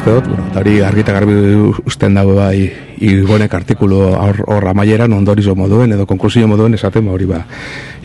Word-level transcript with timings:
uste 0.00 0.14
dut, 0.16 0.28
bueno, 0.32 0.46
hori 0.56 0.80
argita 0.80 1.12
garbi 1.12 1.34
usten 1.84 2.14
dago 2.16 2.32
bai 2.38 2.70
igonek 3.04 3.52
artikulu 3.52 3.98
hor 4.16 4.68
amaieran 4.72 5.12
ondorizo 5.12 5.52
moduen 5.54 5.92
edo 5.92 6.06
konklusio 6.08 6.48
moduen 6.48 6.72
esaten 6.74 7.04
ba, 7.04 7.12
hori 7.12 7.28
ba. 7.28 7.42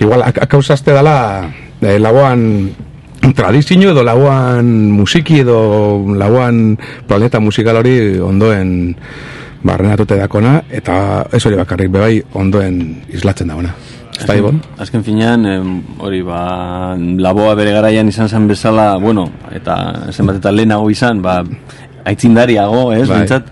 Igual, 0.04 0.26
akausazte 0.28 0.92
dala 0.92 1.48
eh, 1.80 1.96
lagoan 2.00 2.70
tradizio 3.36 3.96
edo 3.96 4.04
lagoan 4.04 4.92
musiki 4.92 5.40
edo 5.40 6.04
lagoan 6.20 6.76
planeta 7.08 7.40
musikal 7.40 7.80
hori 7.80 8.20
ondoen 8.20 8.96
barrenatute 9.64 10.20
dakona 10.20 10.66
eta 10.70 11.26
ez 11.32 11.46
hori 11.46 11.56
bakarrik 11.64 11.96
bebai 11.96 12.20
ondoen 12.34 13.06
islatzen 13.08 13.48
dagoena. 13.48 13.72
Azken, 14.16 14.42
bon? 14.44 14.60
azken 14.80 15.04
finean, 15.04 15.46
hori 16.00 16.22
ba, 16.24 16.96
laboa 16.96 17.56
bere 17.60 17.74
garaian 17.76 18.08
izan 18.08 18.30
zen 18.30 18.48
bezala, 18.48 18.96
bueno, 19.02 19.28
eta 19.52 19.76
zenbat 20.12 20.40
eta 20.40 20.54
lehenago 20.56 20.90
izan, 20.94 21.22
ba, 21.26 21.42
aitzindariago, 22.08 22.92
ez, 22.96 23.08
bai. 23.10 23.20
bintzat, 23.20 23.50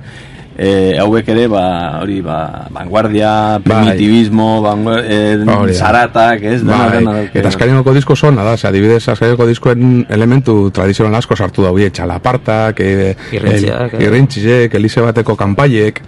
e, 0.58 0.98
hauek 1.00 1.28
ere, 1.34 1.48
ba, 1.48 2.00
hori, 2.02 2.20
ba, 2.22 2.68
vanguardia, 2.74 3.60
bai. 3.60 3.64
primitivismo, 3.64 4.62
bai. 4.62 5.74
zaratak, 5.74 6.44
ez, 6.44 6.64
bai. 6.64 6.78
dena, 6.78 6.90
dena, 6.98 7.16
Eta 7.34 7.50
azkarinoko 7.50 7.94
disko 7.94 8.16
son, 8.16 8.36
nada, 8.36 8.54
ose, 8.58 8.68
adibidez, 8.68 9.02
azkarinoko 9.10 9.48
diskoen 9.50 10.06
elementu 10.10 10.70
tradizional 10.74 11.16
asko 11.20 11.36
sartu 11.36 11.66
da, 11.66 11.72
bie, 11.76 11.90
txalapartak, 11.90 12.80
e, 12.80 13.14
irrintziak, 13.34 14.78
elize 14.80 15.06
bateko 15.06 15.36
kanpaiek, 15.40 16.02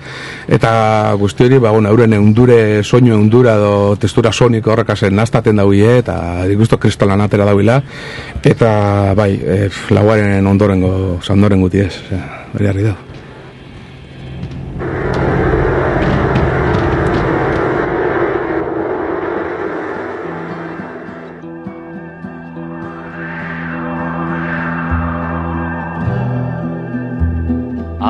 eta 0.60 0.76
guzti 1.20 1.48
hori, 1.48 1.60
ba, 1.60 1.74
bueno, 1.76 1.90
euren 1.90 2.14
eundure, 2.18 2.84
soinu 2.84 3.16
eundura, 3.16 3.58
do, 3.62 3.96
testura 4.02 4.32
soniko 4.32 4.74
horrekasen 4.76 5.16
naztaten 5.16 5.62
dauie, 5.62 5.98
eta 6.04 6.46
digusto 6.50 6.80
kristalan 6.82 7.26
atera 7.26 7.50
dauila, 7.50 7.82
eta, 8.44 8.72
bai, 9.18 9.34
e, 9.42 9.60
lauaren 9.96 10.46
ondorengo, 10.48 11.20
zandoren 11.24 11.66
guti 11.66 11.86
ez, 11.88 11.96
hori 12.54 12.72
harri 12.72 12.90
da. 12.92 12.96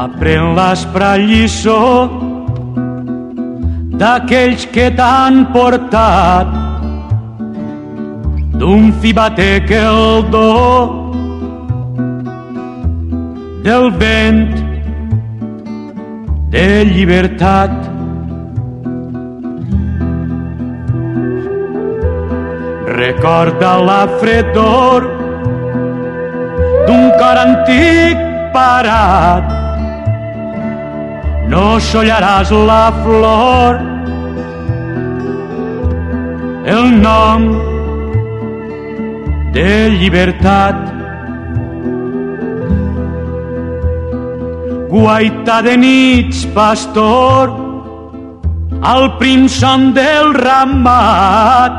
Apren-les 0.05 0.81
per 0.93 1.15
lliçó 1.17 1.81
d'aquells 4.01 4.65
que 4.75 4.85
t'han 4.99 5.39
portat 5.55 6.51
d'un 8.59 8.91
fi 8.99 9.13
batec 9.19 9.73
el 9.79 10.27
do 10.35 10.51
del 13.65 13.89
vent 14.03 14.45
de 16.53 16.69
llibertat. 16.93 17.73
Recorda 23.01 23.75
la 23.89 23.99
fredor 24.21 25.11
d'un 26.85 27.05
cor 27.19 27.45
antic 27.49 28.25
parat 28.53 29.64
no 31.51 31.65
sollaràs 31.79 32.51
la 32.51 32.85
flor. 33.03 33.77
El 36.65 36.85
nom 37.01 37.45
de 39.53 39.73
llibertat. 39.99 40.81
Guaita 44.95 45.59
de 45.67 45.75
nits 45.77 46.45
pastor 46.55 47.51
al 48.93 49.05
prim 49.19 49.47
son 49.47 49.91
del 49.93 50.33
ramat. 50.33 51.77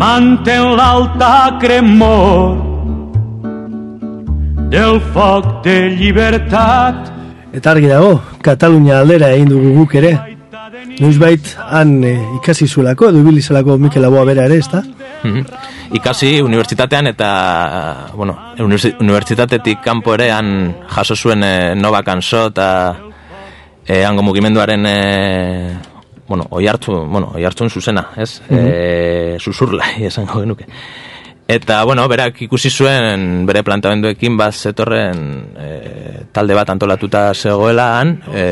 Mantén 0.00 0.74
l'alta 0.80 1.58
cremor 1.60 2.56
del 4.72 5.00
foc 5.12 5.48
de 5.64 5.78
llibertat 6.00 7.19
Eta 7.52 7.72
argi 7.72 7.88
dago, 7.90 8.20
Katalunia 8.42 9.00
aldera 9.02 9.32
egin 9.34 9.50
dugu 9.50 9.72
guk 9.80 9.96
ere. 9.98 10.14
Noizbait 11.00 11.54
han 11.72 11.96
e, 12.04 12.12
ikasi 12.38 12.68
zuelako, 12.68 13.08
edo 13.10 13.22
ibilizalako 13.24 13.76
Mikel 13.80 14.04
Aboa 14.06 14.24
bera 14.28 14.46
ere, 14.46 14.60
ezta? 14.62 14.82
Mhm. 15.24 15.44
Ikasi 15.98 16.36
unibertsitatean 16.44 17.10
eta, 17.10 17.30
bueno, 18.14 18.36
unibertsitatetik 18.62 19.80
kanpo 19.82 20.14
ere 20.14 20.30
han 20.30 20.50
jaso 20.88 21.16
zuen 21.16 21.42
e, 21.42 21.54
Nova 21.74 22.04
Kanso 22.06 22.46
eta 22.52 22.68
e, 23.84 24.04
hango 24.04 24.22
mugimenduaren 24.22 24.86
e, 24.86 24.98
bueno, 26.28 26.46
oi 26.50 26.68
hartu, 26.70 26.94
bueno, 27.10 27.32
oi 27.34 27.44
hartu 27.44 27.68
zuzena, 27.68 28.10
ez? 28.16 28.40
Mm 28.48 28.56
-hmm. 28.56 28.70
e, 28.72 29.36
susurla, 29.40 29.84
esango 29.98 30.40
genuke. 30.40 30.66
Eta, 31.50 31.82
bueno, 31.82 32.04
berak 32.06 32.36
ikusi 32.44 32.70
zuen 32.70 33.42
bere 33.42 33.64
plantamenduekin 33.66 34.36
bat 34.38 34.54
zetorren 34.54 35.22
e, 35.58 35.70
talde 36.30 36.54
bat 36.54 36.70
antolatuta 36.70 37.24
zegoela 37.34 37.86
han, 37.98 38.12
e, 38.30 38.44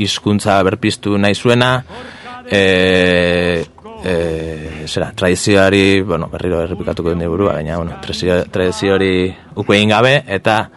izkuntza 0.00 0.54
berpiztu 0.64 1.18
nahi 1.20 1.36
zuena, 1.36 1.74
e, 2.48 2.62
e, 4.00 4.16
zera, 4.88 5.10
tradizioari, 5.12 6.00
bueno, 6.08 6.30
berriro 6.32 6.62
errepikatuko 6.64 7.12
den 7.12 7.28
burua, 7.28 7.58
baina, 7.58 7.76
bueno, 7.76 8.00
tradizioari 8.00 9.12
uko 9.54 9.76
egin 9.76 9.92
gabe, 9.92 10.22
eta 10.26 10.70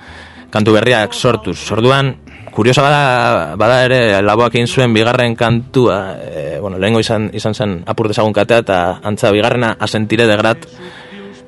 kantu 0.51 0.75
berriak 0.75 1.15
sortuz. 1.15 1.55
Sorduan, 1.55 2.17
kuriosa 2.51 2.83
bada, 2.83 3.55
bada 3.55 3.83
ere, 3.87 4.01
laboak 4.27 4.59
egin 4.59 4.67
zuen 4.67 4.93
bigarren 4.93 5.39
kantua, 5.39 6.01
e, 6.19 6.47
bueno, 6.59 6.83
lehengo 6.83 6.99
izan, 6.99 7.31
izan 7.31 7.55
zen 7.55 7.83
apur 7.87 8.11
dezagun 8.11 8.35
katea, 8.35 8.65
eta 8.67 8.79
antza 9.07 9.31
bigarrena 9.31 9.77
asentire 9.79 10.27
de 10.27 10.35
grat, 10.35 10.67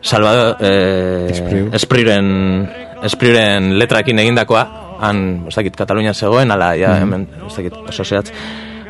Salvador 0.01 0.57
eh, 0.59 1.69
Espriren 1.73 2.67
Espriren 3.01 3.77
letrakin 3.79 4.19
egindakoa. 4.21 4.65
Han, 5.01 5.47
dakit, 5.49 5.73
Katalunia 5.77 6.13
zegoen 6.13 6.51
ala, 6.53 6.75
ja, 6.77 6.93
mm 6.93 7.01
hemen, 7.01 7.23
dakit, 7.49 7.77
oso 7.89 8.05
zehatz. 8.05 8.29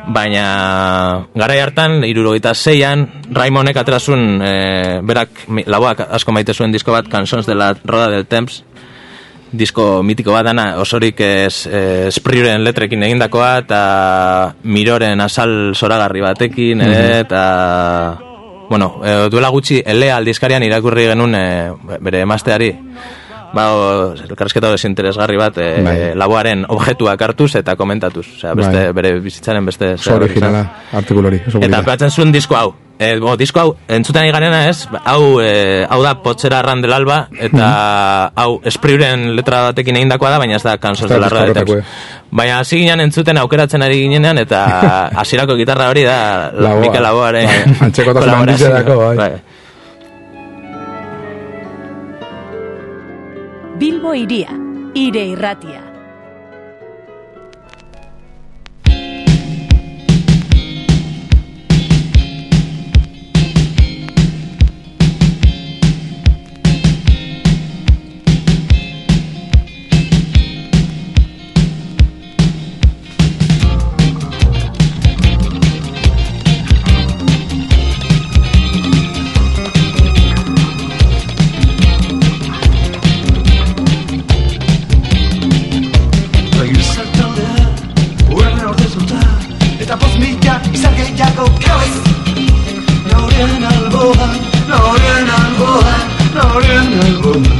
Baina 0.02 1.28
garai 1.38 1.60
hartan, 1.62 2.02
irurogeita 2.04 2.52
zeian 2.54 3.06
Raimonek 3.32 3.78
atrazun 3.78 4.42
eh, 4.42 4.98
berak, 5.00 5.46
laboak 5.64 6.02
asko 6.10 6.34
maite 6.34 6.52
zuen 6.52 6.74
disko 6.74 6.92
bat 6.92 7.08
Cançons 7.08 7.46
de 7.46 7.54
la 7.54 7.70
Roda 7.84 8.10
del 8.10 8.26
Temps. 8.26 8.64
Disko 9.52 10.02
mitiko 10.02 10.32
bat 10.32 10.44
dana 10.48 10.80
osorik 10.80 11.20
ez 11.20 11.68
eh, 11.70 12.08
Espriren 12.08 12.64
letrekin 12.64 13.04
egindakoa 13.08 13.50
eta 13.62 13.80
miroren 14.64 15.20
asal 15.20 15.72
zoragarri 15.76 16.24
batekin 16.24 16.82
mm 16.82 17.22
eta 17.22 17.42
bueno, 18.72 19.02
e, 19.04 19.28
duela 19.28 19.50
gutxi 19.52 19.82
elea 19.84 20.14
aldizkarian 20.16 20.64
irakurri 20.64 21.04
genuen 21.10 21.34
e, 21.36 21.98
bere 22.00 22.22
emasteari 22.24 22.70
ba, 23.52 23.66
elkarrezketa 24.24 24.70
desinteresgarri 24.72 25.36
bat 25.36 25.58
e, 25.60 25.66
bai. 25.84 25.96
laboaren 26.16 26.64
objetuak 26.72 27.20
hartuz 27.28 27.50
eta 27.60 27.76
komentatuz, 27.76 28.24
osea, 28.38 28.54
beste, 28.56 28.86
bai. 28.86 28.94
bere 28.96 29.10
bizitzaren 29.20 29.68
beste 29.68 29.92
originala, 30.14 30.64
artikulori 31.02 31.42
eta 31.60 31.82
peatzen 31.84 32.16
zuen 32.16 32.32
disko 32.32 32.56
hau 32.56 32.70
E, 32.98 33.18
bo, 33.18 33.32
disko 33.36 33.58
hau, 33.60 33.70
entzuten 33.90 34.28
garena 34.30 34.68
ez, 34.68 34.84
hau, 35.04 35.40
e, 35.42 35.84
hau 35.90 36.02
da 36.04 36.12
potxera 36.22 36.60
arran 36.60 36.80
del 36.84 36.92
alba, 36.94 37.26
eta 37.34 38.30
hau 38.36 38.60
espriuren 38.68 39.32
letra 39.34 39.62
batekin 39.72 39.96
egindakoa 39.98 40.30
da, 40.30 40.38
baina 40.38 40.54
ez 40.56 40.62
da 40.62 40.76
kansos 40.78 41.08
Ez 41.08 41.10
da 41.10 41.14
de 41.16 41.20
la 41.20 41.26
disko 41.26 41.38
radio. 41.40 41.54
horretakoa. 41.56 41.82
Baina 42.30 42.58
hasi 42.60 42.78
ginen 42.78 43.00
entzuten 43.00 43.38
aukeratzen 43.42 43.82
ari 43.82 43.98
ginenean, 44.04 44.38
eta 44.38 44.60
hasierako 45.22 45.56
gitarra 45.58 45.88
hori 45.90 46.04
da 46.06 46.50
Laboa. 46.54 46.80
Mikel 46.84 47.02
Laboaren 47.02 47.48
Bai, 47.80 47.90
kolaborazioa. 47.90 48.38
handitzeako, 48.38 48.96
bai. 49.16 49.32
Bilbo 53.82 54.14
iria, 54.14 54.52
ire 54.94 55.24
irratia. 55.32 55.80
Senhor. 97.02 97.51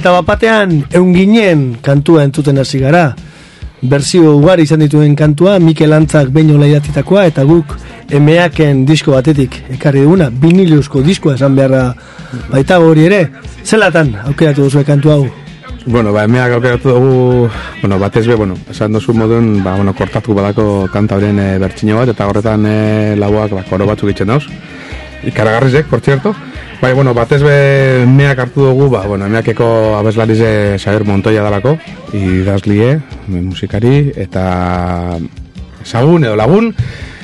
Eta 0.00 0.14
bapatean, 0.14 0.70
eun 0.96 1.10
ginen 1.12 1.64
kantua 1.84 2.22
entzuten 2.24 2.56
hasi 2.56 2.78
gara. 2.80 3.10
Berzio 3.84 4.30
ugari 4.38 4.64
izan 4.64 4.80
dituen 4.80 5.12
kantua, 5.12 5.58
Mikel 5.60 5.92
Antzak 5.92 6.30
behin 6.32 6.54
hola 6.54 6.70
idatzitakoa, 6.70 7.26
eta 7.28 7.44
guk 7.44 7.74
emeaken 8.16 8.86
disko 8.88 9.12
batetik 9.12 9.58
ekarri 9.76 10.06
duguna, 10.06 10.30
viniliusko 10.32 11.02
diskoa 11.04 11.34
esan 11.36 11.58
beharra 11.58 11.82
baita 12.48 12.78
hori 12.80 13.04
ere. 13.10 13.18
Zelatan 13.60 14.14
aukeratu 14.22 14.70
duzu 14.70 14.86
kantu 14.88 15.12
hau? 15.12 15.20
Bueno, 15.84 16.14
ba, 16.16 16.24
emeak 16.24 16.56
aukeratu 16.56 16.96
dugu, 16.96 17.50
bueno, 17.82 17.98
batez 18.00 18.24
be, 18.30 18.40
bueno, 18.40 18.56
esan 18.72 18.96
dozu 18.96 19.12
modun, 19.12 19.58
ba, 19.62 19.76
bueno, 19.76 19.92
kortatu 19.92 20.32
badako 20.32 20.88
kanta 20.88 21.20
horien 21.20 21.44
e, 21.44 21.50
bertxino 21.60 22.00
bat, 22.00 22.14
eta 22.14 22.30
horretan 22.30 22.64
e, 22.64 22.78
lauak, 23.20 23.52
ba, 23.52 23.68
koro 23.68 23.92
batzuk 23.92 24.14
itxen 24.14 24.32
dauz. 24.32 24.46
Ikaragarrizek, 25.28 25.92
por 25.92 26.00
cierto. 26.00 26.32
Bai, 26.80 26.94
bueno, 26.94 27.12
batez 27.12 27.42
be, 27.44 28.02
emeak 28.02 28.38
hartu 28.40 28.64
dugu, 28.64 28.88
ba, 28.88 29.02
bueno, 29.04 29.26
emeakeko 29.28 29.98
abeslarize 29.98 30.78
Xaber 30.80 31.04
Montoya 31.04 31.42
dalako, 31.44 31.74
idazlie, 32.16 32.94
musikari, 33.28 34.12
eta 34.16 35.18
ezagun 35.84 36.24
edo 36.24 36.40
lagun, 36.40 36.72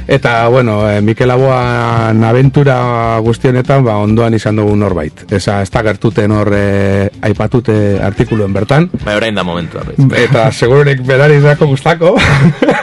Eta, 0.08 0.46
bueno, 0.46 0.88
e, 0.88 1.00
Mikel 1.00 1.30
Aboan 1.32 2.22
aventura 2.22 3.18
guztionetan, 3.18 3.82
ba, 3.82 3.96
ondoan 3.98 4.36
izan 4.38 4.60
dugu 4.60 4.76
norbait. 4.78 5.24
Eza, 5.34 5.58
ez 5.64 5.70
da 5.74 5.82
gertuten 5.82 6.30
hor 6.30 6.52
e, 6.54 7.08
aipatute 7.26 7.98
artikuluen 7.98 8.54
bertan. 8.54 8.86
Bai, 9.02 9.16
orain 9.18 9.34
da 9.34 9.42
momentua. 9.42 9.82
bai. 9.82 10.22
Eta 10.22 10.52
segururik 10.52 11.02
berari 11.02 11.40
izako 11.40 11.72
gustako. 11.72 12.14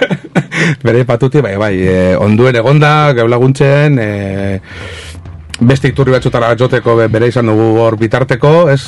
Bere 0.83 0.99
aipatuti, 0.99 1.39
bai, 1.39 1.55
bai, 1.55 1.73
e, 1.79 1.95
onduen 2.19 2.59
egonda, 2.59 3.13
geu 3.15 3.29
laguntzen, 3.31 3.97
e, 3.99 4.59
beste 5.67 5.87
iturri 5.91 6.11
batzutara 6.15 6.53
joteko 6.59 6.95
be- 6.99 7.07
bere 7.07 7.27
izan 7.31 7.49
dugu 7.51 7.79
hor 7.81 7.97
bitarteko, 7.97 8.69
ez? 8.69 8.81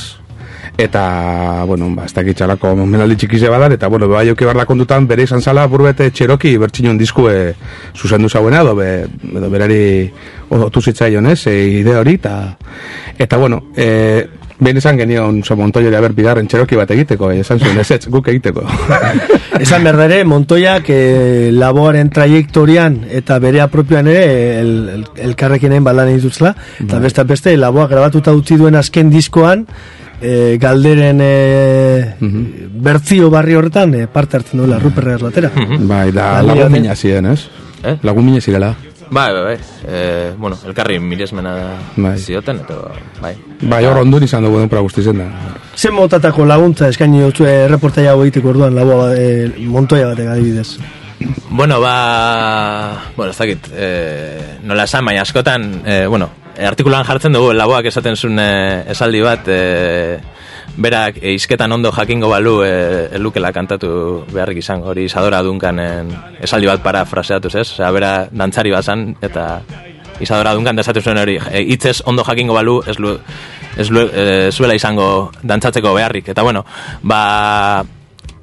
Eta, 0.77 1.63
bueno, 1.67 1.87
ba, 1.95 2.03
ez 2.03 2.11
dakit 2.13 2.35
txalako 2.35 2.73
menaldi 2.75 3.15
txikize 3.21 3.47
badan, 3.51 3.71
eta, 3.77 3.87
bueno, 3.87 4.09
bai 4.11 4.25
euki 4.27 4.43
barla 4.47 4.65
kondutan, 4.67 5.05
bere 5.07 5.23
izan 5.23 5.39
zala 5.41 5.63
burbete 5.71 6.09
txeroki 6.11 6.57
bertxinon 6.59 6.97
diskue 6.99 7.53
zuzendu 7.95 8.27
zauena, 8.27 8.59
edo, 8.65 8.73
be, 8.75 8.89
edo 9.37 9.49
berari 9.53 10.11
otu 10.49 10.81
zitzaion, 10.81 11.29
ez, 11.31 11.45
e, 11.47 11.55
ide 11.79 11.95
hori, 11.95 12.17
eta, 12.19 12.57
eta, 13.17 13.37
bueno, 13.37 13.61
e, 13.77 14.25
behin 14.59 14.77
esan 14.77 14.97
genion 14.97 15.41
so 15.43 15.55
Montoyori 15.59 15.95
haber 15.95 16.13
bigarren 16.15 16.47
txeroki 16.47 16.77
bat 16.79 16.91
egiteko, 16.95 17.31
e, 17.31 17.41
esan 17.43 17.59
zuen, 17.59 17.77
ez, 17.81 17.89
ez, 17.91 18.07
guk 18.11 18.27
egiteko. 18.31 18.63
Esan 19.59 19.85
behar 19.87 19.97
da 19.97 20.05
ere, 20.09 20.23
Montoyak 20.27 20.89
eh, 20.91 21.49
laboaren 21.55 22.09
trajektorian 22.11 22.97
eta 23.19 23.37
bere 23.39 23.61
apropioan 23.63 24.09
ere 24.11 24.25
el, 24.59 24.71
el, 24.93 25.05
elkarrekinen 25.29 25.83
balan 25.83 26.11
ditutzela, 26.11 26.51
eta 26.83 26.99
beste 26.99 27.23
beste 27.23 27.55
laboa 27.57 27.87
grabatuta 27.87 28.33
utzi 28.35 28.57
duen 28.59 28.75
azken 28.75 29.11
diskoan, 29.13 29.63
eh, 30.21 30.57
galderen 30.59 31.19
eh, 31.23 32.15
bertzio 32.19 33.29
barri 33.29 33.55
horretan 33.55 33.93
eh, 33.95 34.07
parte 34.11 34.37
hartzen 34.37 34.59
duela 34.59 34.79
Ruper 34.79 35.07
Erlatera. 35.15 35.51
bai, 35.79 36.11
da 36.11 36.33
Bai, 36.39 36.45
lagun 36.47 36.71
bai. 36.71 36.79
mina 36.79 36.95
ziren, 36.95 37.31
ez? 37.31 37.47
Eh? 37.83 37.97
Lagun 38.03 38.25
mina 38.25 38.41
zirela. 38.41 38.73
Bai, 39.09 39.33
bai, 39.33 39.43
bai. 39.43 39.57
E, 39.87 40.33
bueno, 40.37 40.57
elkarri 40.65 40.99
miresmena 40.99 41.55
Bai. 41.95 42.17
zioten, 42.17 42.59
eta 42.63 42.75
bai. 43.21 43.35
Bai, 43.61 43.85
hor 43.85 44.01
ondun 44.01 44.23
izan 44.25 44.43
dugu 44.43 44.59
denpora 44.59 44.81
guztizen 44.85 45.21
da. 45.21 45.27
Zen 45.75 45.93
motatako 45.93 46.45
laguntza 46.45 46.89
eskaini 46.89 47.21
dutzu 47.21 47.45
erreportaia 47.49 48.15
hau 48.15 48.23
egiteko 48.25 48.53
orduan 48.55 48.75
laboa 48.75 49.11
e, 49.15 49.51
montoia 49.69 50.07
batek 50.13 50.31
adibidez. 50.33 50.77
Bueno, 51.49 51.79
ba... 51.79 53.11
Bueno, 53.15 53.31
ez 53.31 53.37
dakit, 53.37 53.69
e, 53.73 54.59
nola 54.63 54.83
esan, 54.83 55.05
baina 55.05 55.21
askotan, 55.23 55.69
e, 55.85 56.05
bueno, 56.07 56.29
artikulan 56.59 57.05
jartzen 57.07 57.33
dugu, 57.35 57.53
laboak 57.55 57.87
esaten 57.91 58.17
zuen 58.17 58.39
e, 58.39 58.49
esaldi 58.91 59.21
bat, 59.23 59.47
e, 59.47 60.19
berak 60.77 61.19
e, 61.21 61.33
izketan 61.33 61.71
ondo 61.71 61.91
jakingo 61.91 62.29
balu 62.29 62.59
e, 62.65 63.09
elukela 63.15 63.51
kantatu 63.55 64.25
beharrik 64.31 64.59
izan, 64.59 64.83
hori 64.83 65.05
Isadora 65.09 65.41
Duncanen 65.43 66.11
esaldi 66.41 66.67
bat 66.67 66.83
para 66.83 67.05
fraseatuz, 67.05 67.55
ez? 67.55 67.67
Osea, 67.71 67.91
bera 67.95 68.13
dantzari 68.31 68.71
bazan, 68.71 69.13
eta 69.21 69.61
Isadora 70.19 70.53
Duncan 70.55 70.75
desatu 70.75 71.01
zuen 71.01 71.19
hori, 71.19 71.37
e, 71.51 71.61
hitzez 71.61 72.01
ondo 72.05 72.23
jakingo 72.23 72.53
balu, 72.55 72.79
ez, 72.87 72.97
lu, 72.99 73.17
ez 73.77 73.89
lu, 73.91 74.07
e, 74.07 74.51
zuela 74.51 74.75
izango 74.75 75.31
dantzatzeko 75.43 75.93
beharrik. 75.95 76.29
Eta 76.31 76.43
bueno, 76.43 76.65
ba, 77.03 77.83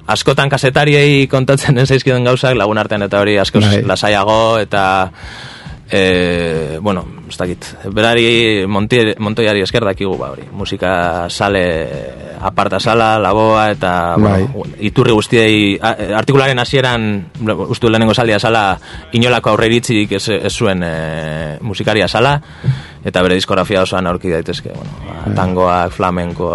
askotan 0.07 0.51
kasetariei 0.51 1.27
kontatzen 1.31 1.77
ez 1.81 1.87
zaizkiden 1.89 2.29
gauzak, 2.29 2.55
lagun 2.59 2.77
artean 2.77 3.07
eta 3.07 3.21
hori 3.23 3.37
askoz 3.41 3.65
Bai. 3.65 3.81
lasaiago, 3.89 4.59
eta 4.61 4.83
e, 5.89 6.79
bueno, 6.81 7.05
ez 7.29 7.37
dakit, 7.39 7.65
berari 7.95 8.65
monti, 8.67 8.99
montoiari 9.19 9.63
esker 9.63 9.85
dakigu, 9.87 10.17
ba, 10.19 10.33
hori, 10.33 10.43
musika 10.51 11.29
sale 11.29 11.63
aparta 12.43 12.79
sala, 12.79 13.17
laboa, 13.19 13.71
eta 13.71 14.15
Bai. 14.19 14.43
bueno, 14.51 14.75
iturri 14.83 15.15
guztiei, 15.15 15.77
artikularen 15.79 16.59
hasieran 16.59 17.05
ustu 17.69 17.89
lehenengo 17.89 18.13
saldia 18.13 18.39
sala, 18.39 18.77
inolako 19.15 19.53
aurreiritzik 19.53 20.11
ez, 20.19 20.25
ez 20.35 20.51
zuen 20.51 20.83
e, 20.83 20.95
musikaria 21.63 22.07
sala, 22.07 22.35
eta 23.03 23.23
bere 23.23 23.37
diskografia 23.39 23.83
osoan 23.83 24.07
aurki 24.11 24.31
daitezke, 24.31 24.73
bueno, 24.75 24.91
ba, 25.07 25.35
tangoak, 25.37 25.95
flamenko, 25.95 26.51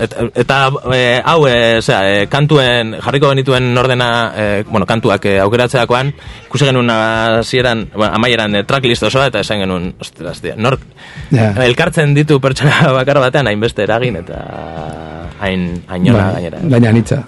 et, 0.00 0.16
eta 0.40 0.58
e, 0.88 1.02
hau, 1.20 1.38
e, 1.48 1.58
zera, 1.82 2.00
e, 2.08 2.26
kantuen, 2.32 2.96
jarriko 3.04 3.32
genituen 3.34 3.70
ordena, 3.78 4.10
e, 4.32 4.48
bueno, 4.70 4.88
kantuak 4.88 5.28
e, 5.28 5.36
aukeratzeakoan, 5.44 6.14
ikusi 6.48 6.70
genuen 6.70 6.90
hasieran, 6.96 7.90
bueno, 7.92 8.12
amaieran 8.16 8.56
e, 8.56 8.64
tracklist 8.68 9.04
osoa, 9.08 9.28
eta 9.28 9.41
esan 9.42 9.60
genuen, 9.62 9.92
ostras, 10.00 10.40
tia, 10.40 10.54
nork, 10.56 10.80
Ja. 11.30 11.50
elkartzen 11.66 12.14
ditu 12.14 12.40
pertsona 12.40 12.88
bakar 12.98 13.18
batean, 13.22 13.46
hainbeste 13.50 13.84
eragin, 13.84 14.16
eta 14.22 14.40
hain, 15.40 15.82
hainona 15.88 16.24
Bai, 16.32 16.34
gainera. 16.40 16.58
Daina 16.62 16.92
nitza. 16.92 17.22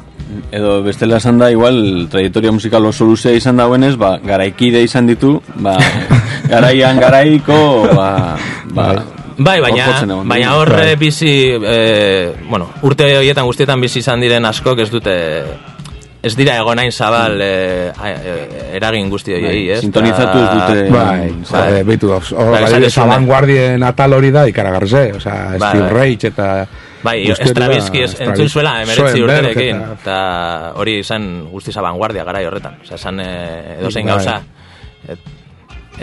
Edo 0.50 0.78
bestela 0.82 1.18
esan 1.20 1.38
da, 1.38 1.50
igual, 1.52 2.08
trayectoria 2.10 2.50
musikal 2.50 2.84
oso 2.88 3.04
luzea 3.06 3.34
izan 3.36 3.58
dauenez, 3.60 3.94
ba, 4.00 4.16
garaikide 4.24 4.80
izan 4.82 5.06
ditu, 5.06 5.36
ba, 5.62 5.76
garaian 6.52 6.98
garaiko, 6.98 7.58
ba, 7.94 8.08
ba, 8.74 8.88
Bai, 9.36 9.56
baina, 9.58 9.84
egon 9.98 10.28
baina 10.30 10.46
dira. 10.46 10.56
hor 10.60 10.70
Bai. 10.70 10.94
bizi, 10.96 11.30
eh, 11.58 12.32
bueno, 12.48 12.68
urte 12.86 13.08
horietan 13.18 13.46
guztietan 13.48 13.80
bizi 13.82 13.98
izan 13.98 14.20
diren 14.22 14.44
askok 14.46 14.78
ez 14.84 14.90
dute, 14.92 15.14
ez 16.24 16.32
dira 16.36 16.54
egonain 16.56 16.90
zabal 16.92 17.36
eh, 17.44 17.92
eh, 17.92 18.76
eragin 18.78 19.10
guzti 19.12 19.34
horiei, 19.36 19.68
ez? 19.74 19.80
Sintonizatu 19.84 20.38
ez 20.40 20.48
dute. 20.54 20.90
Bai, 20.90 21.28
bai. 21.50 21.82
beitu, 21.84 22.08
Bai, 22.08 22.18
esan 22.24 22.54
adibidez, 22.56 22.80
duzune. 22.88 23.04
abanguardien 23.04 23.82
atal 23.84 24.12
hori 24.16 24.30
da 24.32 24.46
ikaragarze, 24.48 25.02
o 25.16 25.20
sea, 25.20 25.54
Bai, 25.58 25.68
Steve 25.70 25.84
bai. 25.84 25.92
Rage 25.92 26.26
eta... 26.32 26.48
Bai, 27.04 27.18
hori 27.30 27.48
Stravinsky 27.52 28.00
ez- 28.06 28.16
entzun 28.24 28.48
zuela 28.48 28.72
emeretzi 28.82 29.20
urterekin, 29.22 29.82
eta- 30.00 30.72
hori 30.80 30.98
izan 31.04 31.28
guztiz 31.52 31.76
abanguardia 31.76 32.24
garai 32.24 32.46
horretan. 32.48 32.78
Osa, 32.82 32.94
esan 32.96 33.20
eh, 33.20 33.76
edozein 33.78 34.06
Bai. 34.08 34.14
gauza. 34.16 34.40
Et, 35.06 35.18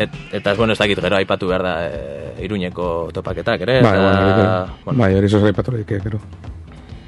et, 0.06 0.20
eta 0.38 0.52
ez 0.54 0.58
bueno, 0.62 0.74
ez 0.74 0.80
dakit 0.80 1.02
gero 1.02 1.18
aipatu 1.18 1.48
behar 1.50 1.64
da 1.66 1.76
eh, 1.90 2.46
iruñeko 2.46 3.10
topaketak 3.12 3.62
ere. 3.66 3.82
Bai, 3.82 3.98
bueno, 3.98 4.22
hori- 4.22 4.72
bueno, 4.86 5.00
bai, 5.02 5.14
hori 5.18 5.30
zoz 5.34 5.42
gaipatu 5.50 5.74
hori, 5.74 5.84
gero. 5.90 6.22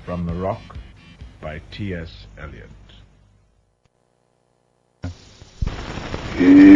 From 0.07 0.25
the 0.25 0.33
Rock 0.41 0.73
by 1.43 1.61
T.S. 1.69 2.25
Eliot. 2.41 2.72
إن 6.39 6.73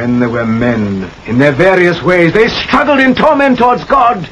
when 0.00 0.18
there 0.18 0.30
were 0.30 0.46
men, 0.46 1.10
in 1.26 1.36
their 1.36 1.52
various 1.52 2.02
ways, 2.02 2.32
they 2.32 2.48
struggled 2.48 3.00
in 3.00 3.14
torment 3.14 3.58
towards 3.58 3.84
God. 3.84 4.26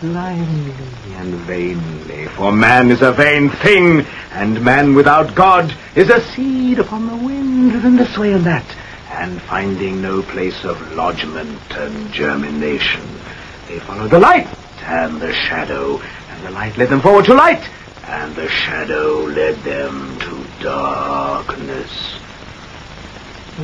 Blindly 0.00 0.74
and 1.14 1.34
vainly, 1.46 2.26
for 2.26 2.50
man 2.50 2.90
is 2.90 3.00
a 3.00 3.12
vain 3.12 3.48
thing, 3.48 4.04
and 4.32 4.60
man 4.64 4.96
without 4.96 5.36
God 5.36 5.72
is 5.94 6.10
a 6.10 6.20
seed 6.20 6.80
upon 6.80 7.06
the 7.06 7.14
wind 7.14 7.70
driven 7.70 7.94
this 7.94 8.18
way 8.18 8.32
and 8.32 8.44
that, 8.44 8.66
and 9.08 9.40
finding 9.42 10.02
no 10.02 10.20
place 10.20 10.64
of 10.64 10.92
lodgment 10.94 11.60
and 11.70 12.12
germination. 12.12 13.20
They 13.68 13.78
followed 13.78 14.10
the 14.10 14.18
light 14.18 14.48
and 14.82 15.20
the 15.20 15.32
shadow, 15.32 16.00
and 16.00 16.44
the 16.44 16.50
light 16.50 16.76
led 16.76 16.88
them 16.88 17.00
forward 17.00 17.26
to 17.26 17.34
light, 17.34 17.62
and 18.04 18.34
the 18.34 18.48
shadow 18.48 19.18
led 19.26 19.58
them 19.58 20.18
to 20.18 20.44
darkness 20.60 22.18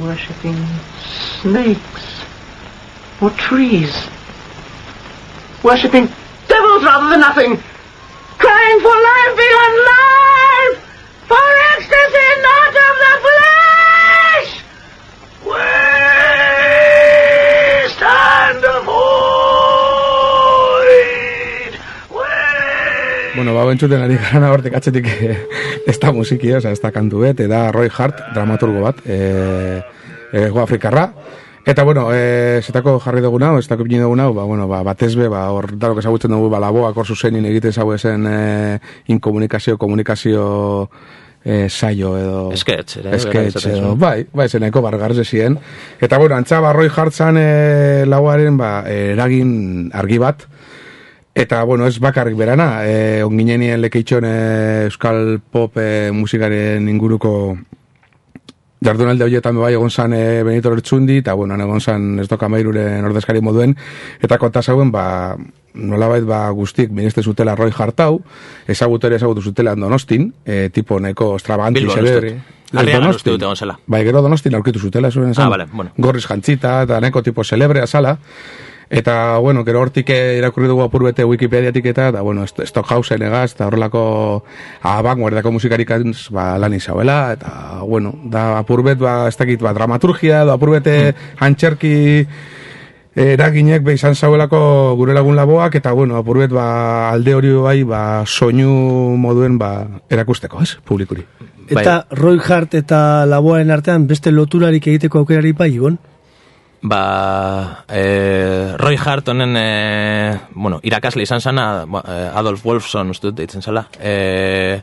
worshipping 0.00 0.56
snakes 1.42 2.24
or 3.20 3.30
trees, 3.30 3.94
worshipping 5.62 6.08
devils 6.48 6.84
rather 6.84 7.08
than 7.10 7.20
nothing, 7.20 7.56
crying 8.38 8.80
for 8.80 8.96
life 9.10 9.34
beyond 9.36 9.74
life, 9.92 10.76
for 11.28 11.46
ecstasy 11.76 12.28
not 12.42 12.68
of 12.68 12.94
the 13.04 13.11
Bueno, 23.42 23.56
ba, 23.58 23.64
bentsuten 23.66 23.98
ari 23.98 24.14
gara 24.22 24.52
hortik 24.54 24.76
atzetik 24.78 25.06
eh, 25.10 25.32
ez 25.90 25.96
da 25.98 26.12
musiki, 26.14 26.52
oza, 26.54 26.70
ez 26.70 26.78
da 26.78 26.92
kantu 26.94 27.24
bet, 27.24 27.40
eta 27.42 27.72
Roy 27.74 27.88
Hart, 27.90 28.20
dramaturgo 28.36 28.84
bat, 28.84 29.00
e, 29.02 29.80
ego 30.44 30.60
afrikarra. 30.62 31.08
Eta, 31.66 31.82
bueno, 31.82 32.04
e, 32.14 32.60
zetako 32.62 33.00
jarri 33.02 33.18
dugu 33.24 33.40
nau, 33.42 33.56
ez 33.58 33.66
dako 33.66 33.82
ipini 33.82 33.98
dugu 33.98 34.14
nau, 34.20 34.28
ba, 34.36 34.44
bueno, 34.46 34.68
ba, 34.70 34.84
batez 34.86 35.16
be, 35.18 35.26
ba, 35.26 35.48
hor 35.50 35.72
darok 35.74 35.98
ezagutzen 35.98 36.30
dugu, 36.30 36.52
ba, 36.54 36.60
laboak 36.62 37.02
hor 37.02 37.10
zuzenin 37.16 37.50
egiten 37.50 37.74
zau 37.74 37.88
esen 37.96 38.30
e, 38.30 38.38
inkomunikazio, 39.10 39.74
komunikazio 39.74 40.46
e, 41.42 41.66
saio 41.66 42.14
edo... 42.20 42.38
Sketch, 42.62 43.00
ere, 43.02 43.16
esaten 43.18 43.80
edo, 43.80 43.96
bai, 43.98 44.20
bai, 44.30 44.46
zeneko 44.46 44.84
bargarze 44.86 45.26
ziren. 45.26 45.58
Eta, 45.98 46.22
bueno, 46.22 46.38
antza, 46.38 46.62
ba, 46.62 46.70
Roy 46.78 46.94
Hart 46.94 47.18
zan 47.18 47.42
e, 47.42 48.06
lauaren, 48.06 48.54
ba, 48.62 48.76
eragin 48.86 49.90
argi 49.98 50.22
bat, 50.22 50.46
Eta, 51.34 51.62
bueno, 51.64 51.86
ez 51.86 51.98
bakarrik 51.98 52.36
berana, 52.36 52.84
e, 52.84 53.22
onginenien 53.24 53.80
lekeitxon 53.80 54.26
e, 54.28 54.34
euskal 54.90 55.38
pop 55.40 55.78
e, 55.80 56.10
musikaren 56.12 56.90
inguruko 56.92 57.56
jardunalde 58.84 59.24
horietan 59.24 59.56
bai 59.56 59.72
egon 59.72 59.90
zan 59.90 60.12
e, 60.12 60.42
Benito 60.44 60.70
Lertxundi, 60.70 61.22
eta, 61.22 61.32
bueno, 61.38 61.56
egon 61.56 61.80
zan 61.80 62.20
ez 62.20 62.28
doka 62.28 62.50
mairuren 62.52 63.04
ordezkari 63.08 63.40
moduen, 63.40 63.72
eta 64.20 64.36
konta 64.42 64.60
zauen, 64.62 64.90
ba, 64.92 65.36
nolabait 65.74 66.24
ba 66.28 66.48
guztik 66.50 66.90
ministe 66.92 67.22
zutela 67.22 67.54
Roy 67.56 67.72
Hartau, 67.72 68.20
ezagutu 68.68 69.08
ere 69.08 69.16
ezagutu 69.16 69.40
zutela 69.40 69.74
Donostin, 69.74 70.32
e, 70.44 70.68
tipo 70.68 71.00
neko 71.00 71.36
extravaganti 71.38 71.80
Bilbon, 71.80 71.96
celebre. 71.96 72.34
uste 72.34 72.42
dut. 72.42 72.58
Harriagan 72.80 73.10
uste 73.14 73.30
dut 73.30 73.42
egon 73.42 73.56
zela. 73.56 73.78
Bai, 73.86 74.02
gero 74.04 74.20
Donostin 74.22 74.54
aurkitu 74.54 74.80
zutela, 74.80 75.10
zuen 75.10 75.30
esan. 75.30 75.46
Ah, 75.46 75.48
vale, 75.48 75.66
bueno. 75.72 75.92
Gorriz 75.96 76.26
jantzita, 76.26 76.82
eta 76.84 77.00
neko 77.00 77.22
tipo 77.22 77.44
celebrea 77.44 77.86
sala. 77.86 78.18
Eta, 78.92 79.38
bueno, 79.38 79.64
gero 79.64 79.80
hortik 79.80 80.10
irakurri 80.12 80.68
dugu 80.68 80.82
apur 80.84 81.06
bete 81.06 81.24
Wikipediatik 81.24 81.86
eta, 81.94 82.10
eta, 82.12 82.20
bueno, 82.20 82.42
St- 82.44 82.66
Stockhausen 82.68 83.22
egaz, 83.24 83.54
eta 83.54 83.66
horrelako 83.70 84.02
abanguardako 84.84 85.54
musikarik 85.56 85.88
ba, 86.30 86.58
lan 86.58 86.74
izauela, 86.74 87.32
eta, 87.32 87.80
bueno, 87.88 88.12
da 88.24 88.58
apur 88.58 88.82
bet, 88.84 88.98
ba, 88.98 89.28
ez 89.28 89.36
dakit, 89.36 89.62
ba, 89.62 89.72
dramaturgia, 89.72 90.42
edo 90.42 90.52
apur 90.52 90.74
bete 90.76 91.14
antxerki 91.40 91.96
eraginek 93.14 93.82
be 93.84 93.94
izan 93.94 94.14
zauelako 94.14 94.94
gure 94.96 95.12
lagun 95.14 95.36
laboak 95.36 95.74
eta 95.76 95.92
bueno, 95.92 96.16
apurbet 96.16 96.50
ba, 96.50 97.10
alde 97.10 97.34
hori 97.34 97.52
bai 97.52 97.82
ba, 97.84 98.24
soinu 98.26 99.16
moduen 99.20 99.58
ba, 99.58 100.00
erakusteko, 100.08 100.62
ez, 100.62 100.76
publikuri. 100.84 101.24
Eta 101.68 102.06
Roy 102.10 102.40
Hart 102.40 102.74
eta 102.74 103.24
laboaren 103.28 103.70
artean 103.70 104.06
beste 104.08 104.32
loturarik 104.32 104.86
egiteko 104.86 105.22
aukerari 105.22 105.52
bai, 105.52 105.74
Ibon? 105.76 105.98
Ba, 106.82 107.84
e, 107.88 108.74
Roy 108.76 108.96
Hart 108.98 109.28
honen, 109.28 109.56
e, 109.56 110.40
bueno, 110.50 110.80
irakasle 110.82 111.22
izan 111.22 111.40
zana, 111.40 111.84
ba, 111.86 112.02
e, 112.02 112.28
Adolf 112.34 112.64
Wolfson, 112.64 113.10
uste 113.14 113.30
dut, 113.30 113.38
ditzen 113.38 113.62
zela. 113.62 113.84
E, 114.00 114.82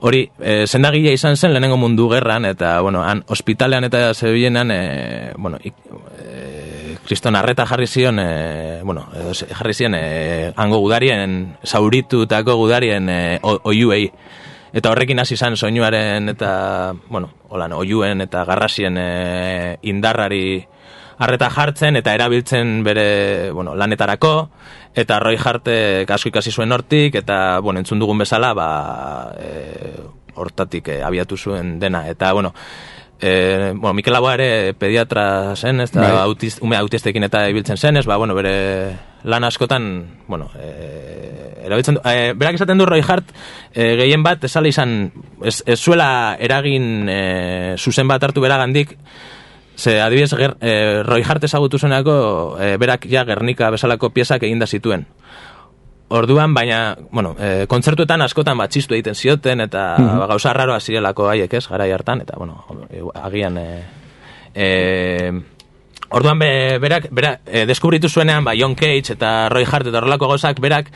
hori, 0.00 0.22
e, 0.40 0.64
zendagile 0.66 1.12
izan 1.12 1.36
zen 1.36 1.52
lehenengo 1.52 1.76
mundu 1.76 2.08
gerran, 2.08 2.48
eta, 2.48 2.78
bueno, 2.80 3.04
han, 3.04 3.22
ospitalean 3.28 3.84
eta 3.84 4.14
zebilenan, 4.14 4.70
e, 4.72 5.32
bueno, 5.36 5.60
ik, 5.62 5.76
kriston 7.04 7.36
arreta 7.36 7.66
jarri 7.66 7.86
zion, 7.86 8.18
e, 8.18 8.80
bueno, 8.82 9.04
jarri 9.52 9.74
zion, 9.74 9.94
e, 9.94 10.52
hango 10.56 10.78
gudarien, 10.80 11.58
zauritutako 11.62 12.56
gudarien 12.56 13.08
e, 13.08 13.38
oiuei. 13.42 14.08
Eta 14.74 14.90
horrekin 14.90 15.20
hasi 15.20 15.36
izan 15.36 15.56
soinuaren 15.56 16.32
eta, 16.32 16.94
bueno, 17.08 17.30
holan, 17.48 17.76
oiuen 17.76 18.24
eta 18.24 18.42
garrasien 18.48 18.96
e, 18.98 19.78
indarrari 19.92 20.64
arreta 21.18 21.50
jartzen 21.50 21.96
eta 21.96 22.14
erabiltzen 22.14 22.82
bere, 22.84 23.50
bueno, 23.52 23.74
lanetarako, 23.74 24.34
eta 24.94 25.18
Roy 25.20 25.38
Hartek 25.38 26.10
asko 26.10 26.30
ikasi 26.30 26.52
zuen 26.52 26.72
hortik, 26.72 27.14
eta, 27.22 27.60
bueno, 27.60 27.82
entzun 27.82 28.02
dugun 28.02 28.18
bezala, 28.22 28.52
ba, 28.54 28.68
e, 29.38 29.94
hortatik 30.34 30.88
e, 30.88 31.00
abiatu 31.02 31.36
zuen 31.36 31.78
dena. 31.80 32.06
Eta, 32.10 32.32
bueno, 32.32 32.54
e, 33.20 33.72
bueno, 33.74 33.94
Mikel 33.94 34.12
Laboa 34.12 34.34
ere 34.34 34.74
pediatra 34.78 35.56
zen, 35.56 35.80
ez 35.80 35.90
da, 35.92 36.02
Bai. 36.02 36.22
autiz, 36.28 36.58
ume 36.62 36.76
autistekin 36.76 37.26
eta 37.26 37.46
ibiltzen 37.50 37.76
zen, 37.76 37.96
ez, 37.96 38.06
ba, 38.06 38.16
bueno, 38.16 38.34
bere 38.34 38.94
lan 39.24 39.44
askotan, 39.44 39.86
bueno, 40.28 40.50
e, 40.58 41.62
erabiltzen 41.64 41.98
du, 41.98 42.02
e, 42.04 42.32
berak 42.36 42.58
esaten 42.58 42.78
du 42.78 42.86
Roy 42.86 43.02
Hart, 43.06 43.30
e, 43.72 43.94
gehien 44.02 44.22
bat, 44.22 44.44
esala 44.44 44.68
izan, 44.68 45.12
ez, 45.42 45.62
ez 45.66 45.78
zuela 45.80 46.36
eragin 46.38 47.08
e, 47.08 47.20
zuzen 47.78 48.10
bat 48.10 48.22
hartu 48.22 48.44
beragandik, 48.44 48.98
Ze, 49.76 50.00
adibidez, 50.00 50.30
ger, 50.38 50.56
e, 50.60 51.02
Roy 51.02 51.22
Hart 51.26 51.44
ezagutu 51.44 51.78
zuenako, 51.78 52.56
e, 52.60 52.76
berak 52.78 53.06
ja 53.10 53.24
Gernika 53.24 53.70
bezalako 53.74 54.10
piezak 54.10 54.42
eginda 54.42 54.66
zituen. 54.66 55.06
Orduan, 56.14 56.52
baina, 56.54 56.96
bueno, 57.10 57.34
e, 57.40 57.66
kontzertuetan 57.66 58.22
askotan 58.22 58.58
batxistu 58.58 58.94
egiten 58.94 59.14
zioten, 59.14 59.60
eta 59.60 59.96
Mhm. 59.98 60.18
ba, 60.18 60.26
gauza 60.26 60.52
raroa 60.52 60.78
zirelako 60.80 61.28
haiek 61.28 61.52
ez, 61.54 61.66
garai 61.68 61.90
hartan, 61.92 62.20
eta, 62.20 62.34
bueno, 62.36 62.64
agian... 63.14 63.58
E, 63.58 63.82
e, 64.54 65.32
orduan, 66.10 66.38
be, 66.38 66.78
berak, 66.78 67.08
berak 67.10 67.40
e, 67.46 67.66
deskubritu 67.66 68.08
zuenean, 68.08 68.44
ba, 68.44 68.52
John 68.54 68.76
Cage 68.76 69.12
eta 69.16 69.48
Roy 69.48 69.64
Hart 69.64 69.88
eta 69.88 69.98
horrelako 69.98 70.28
gauzak, 70.28 70.60
berak, 70.60 70.92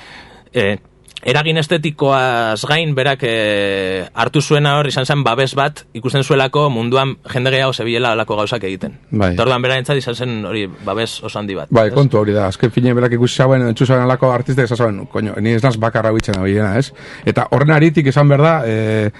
e, 0.53 0.79
eragin 1.23 1.59
estetikoaz 1.59 2.63
gain 2.69 2.95
berak 2.95 3.23
e, 3.27 4.05
hartu 4.15 4.43
zuena 4.43 4.77
hor 4.79 4.89
izan 4.91 5.07
zen 5.07 5.25
babes 5.25 5.55
bat 5.59 5.85
ikusten 5.99 6.25
zuelako 6.25 6.69
munduan 6.71 7.17
jende 7.33 7.51
gehiago 7.51 7.73
zebilela 7.73 8.13
olako 8.17 8.37
gauzak 8.37 8.65
egiten. 8.65 8.99
Bai. 9.11 9.33
Eta 9.35 9.45
orduan 9.47 9.63
bera 9.63 9.79
izan 9.79 10.15
zen 10.15 10.45
hori 10.47 10.67
babes 10.67 11.23
oso 11.23 11.39
handi 11.39 11.55
bat. 11.55 11.69
Bai, 11.71 11.89
ez? 11.89 11.95
kontu 11.95 12.21
hori 12.21 12.33
da, 12.37 12.47
azken 12.49 12.71
fine 12.71 12.95
berak 12.95 13.19
ikusi 13.19 13.43
zauen, 13.43 13.67
entzu 13.69 13.87
alako 13.95 14.33
artistek 14.33 14.65
esan 14.65 14.77
zauen, 14.77 15.05
koño, 15.07 15.35
ni 15.41 15.55
ez 15.57 15.63
naz 15.63 15.77
bakarra 15.77 16.13
bitzen 16.13 16.39
hori 16.39 16.59
ez? 16.59 16.93
Eta 17.27 17.49
horren 17.51 17.71
aritik 17.71 18.07
esan 18.07 18.29
behar 18.29 18.43
da, 18.43 18.55
e, 18.67 19.11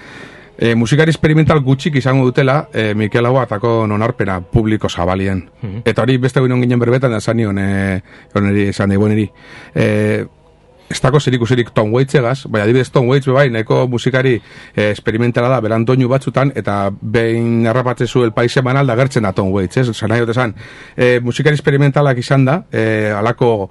e, 0.59 0.75
musikari 0.75 1.11
experimental 1.11 1.61
gutxik 1.63 1.95
izango 1.95 2.25
dutela, 2.25 2.67
e, 2.73 2.93
Mikel 2.93 3.23
Laboa 3.23 3.45
atako 3.47 3.87
nonarpena 3.87 4.39
publiko 4.41 4.89
zabalien. 4.89 5.49
Mhm. 5.61 5.81
Eta 5.85 6.03
hori 6.03 6.17
beste 6.17 6.39
guen 6.39 6.61
ginen 6.61 6.79
berbetan, 6.79 7.13
esan 7.13 7.37
nion, 7.37 7.57
e, 7.57 8.01
oneri, 8.35 8.67
esan 8.69 8.89
nion. 8.89 9.15
E, 9.75 10.25
ez 10.89 10.99
dako 11.01 11.19
zer 11.19 11.33
ikusirik 11.37 11.69
Tom 11.73 11.93
Waits 11.93 12.15
egaz, 12.15 12.45
bai, 12.49 12.63
adibidez 12.63 12.89
Tom 12.91 13.07
Waits, 13.09 13.27
bai, 13.29 13.49
nahiko 13.53 13.87
musikari 13.87 14.35
eh, 14.75 14.89
experimentala 14.89 15.49
da, 15.49 15.59
beran 15.61 15.85
doinu 15.85 16.09
batzutan, 16.09 16.51
eta 16.55 16.89
behin 17.01 17.67
errapatzezu 17.69 18.23
el 18.25 18.33
país 18.33 18.51
semanal 18.51 18.87
da 18.87 18.95
gertzen 18.97 19.23
da 19.23 19.33
Tom 19.33 19.53
Waits, 19.53 19.77
ez? 19.77 19.87
Zan 19.93 20.09
nahi 20.09 20.25
dut 20.25 20.33
esan, 20.33 20.55
eh, 20.97 21.19
musikari 21.21 21.55
experimentalak 21.55 22.17
izan 22.17 22.45
da, 22.45 22.63
eh, 22.71 23.13
alako 23.15 23.69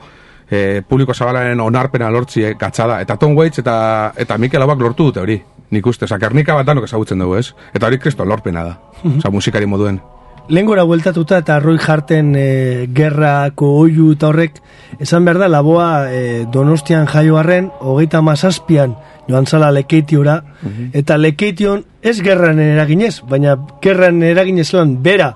eh, 0.51 0.83
publiko 0.89 1.15
zabalaren 1.15 1.61
onarpena 1.61 2.11
lortzi 2.11 2.45
eh, 2.45 2.55
gatzada, 2.59 3.01
eta 3.03 3.17
Tom 3.17 3.37
Waits 3.37 3.59
eta, 3.65 4.13
eta 4.17 4.39
Mikel 4.39 4.63
Abak 4.63 4.79
lortu 4.81 5.11
dute 5.11 5.21
hori, 5.21 5.41
nik 5.71 5.87
uste, 5.87 6.07
oza, 6.07 6.19
Gernika 6.19 6.55
bat 6.55 6.67
danok 6.67 6.87
ezagutzen 6.89 7.19
dugu, 7.19 7.37
ez? 7.37 7.51
Eta 7.75 7.91
hori 7.91 7.99
kriston 7.99 8.29
lorpena 8.29 8.65
da, 8.65 8.79
oza, 9.03 9.35
musikari 9.35 9.67
moduen. 9.67 10.01
Lengora 10.49 10.83
bueltatuta 10.83 11.43
eta 11.43 11.59
Roy 11.61 11.77
Harten 11.77 12.33
e, 12.35 12.89
gerrako 12.97 13.67
oiu 13.83 14.15
eta 14.15 14.31
horrek 14.31 14.55
esan 14.97 15.27
behar 15.27 15.43
da 15.43 15.49
laboa 15.53 16.09
e, 16.09 16.47
donostian 16.49 17.05
jaio 17.07 17.37
arren 17.37 17.69
hogeita 17.85 18.23
mazazpian 18.25 18.95
joan 19.29 19.45
zala 19.45 19.69
lekeitiora 19.77 20.39
eta 20.97 21.19
lekeition 21.21 21.85
ez 22.01 22.17
gerran 22.25 22.63
eraginez 22.65 23.19
baina 23.29 23.59
gerran 23.85 24.23
eraginez 24.25 24.71
lan 24.73 24.97
bera 25.05 25.35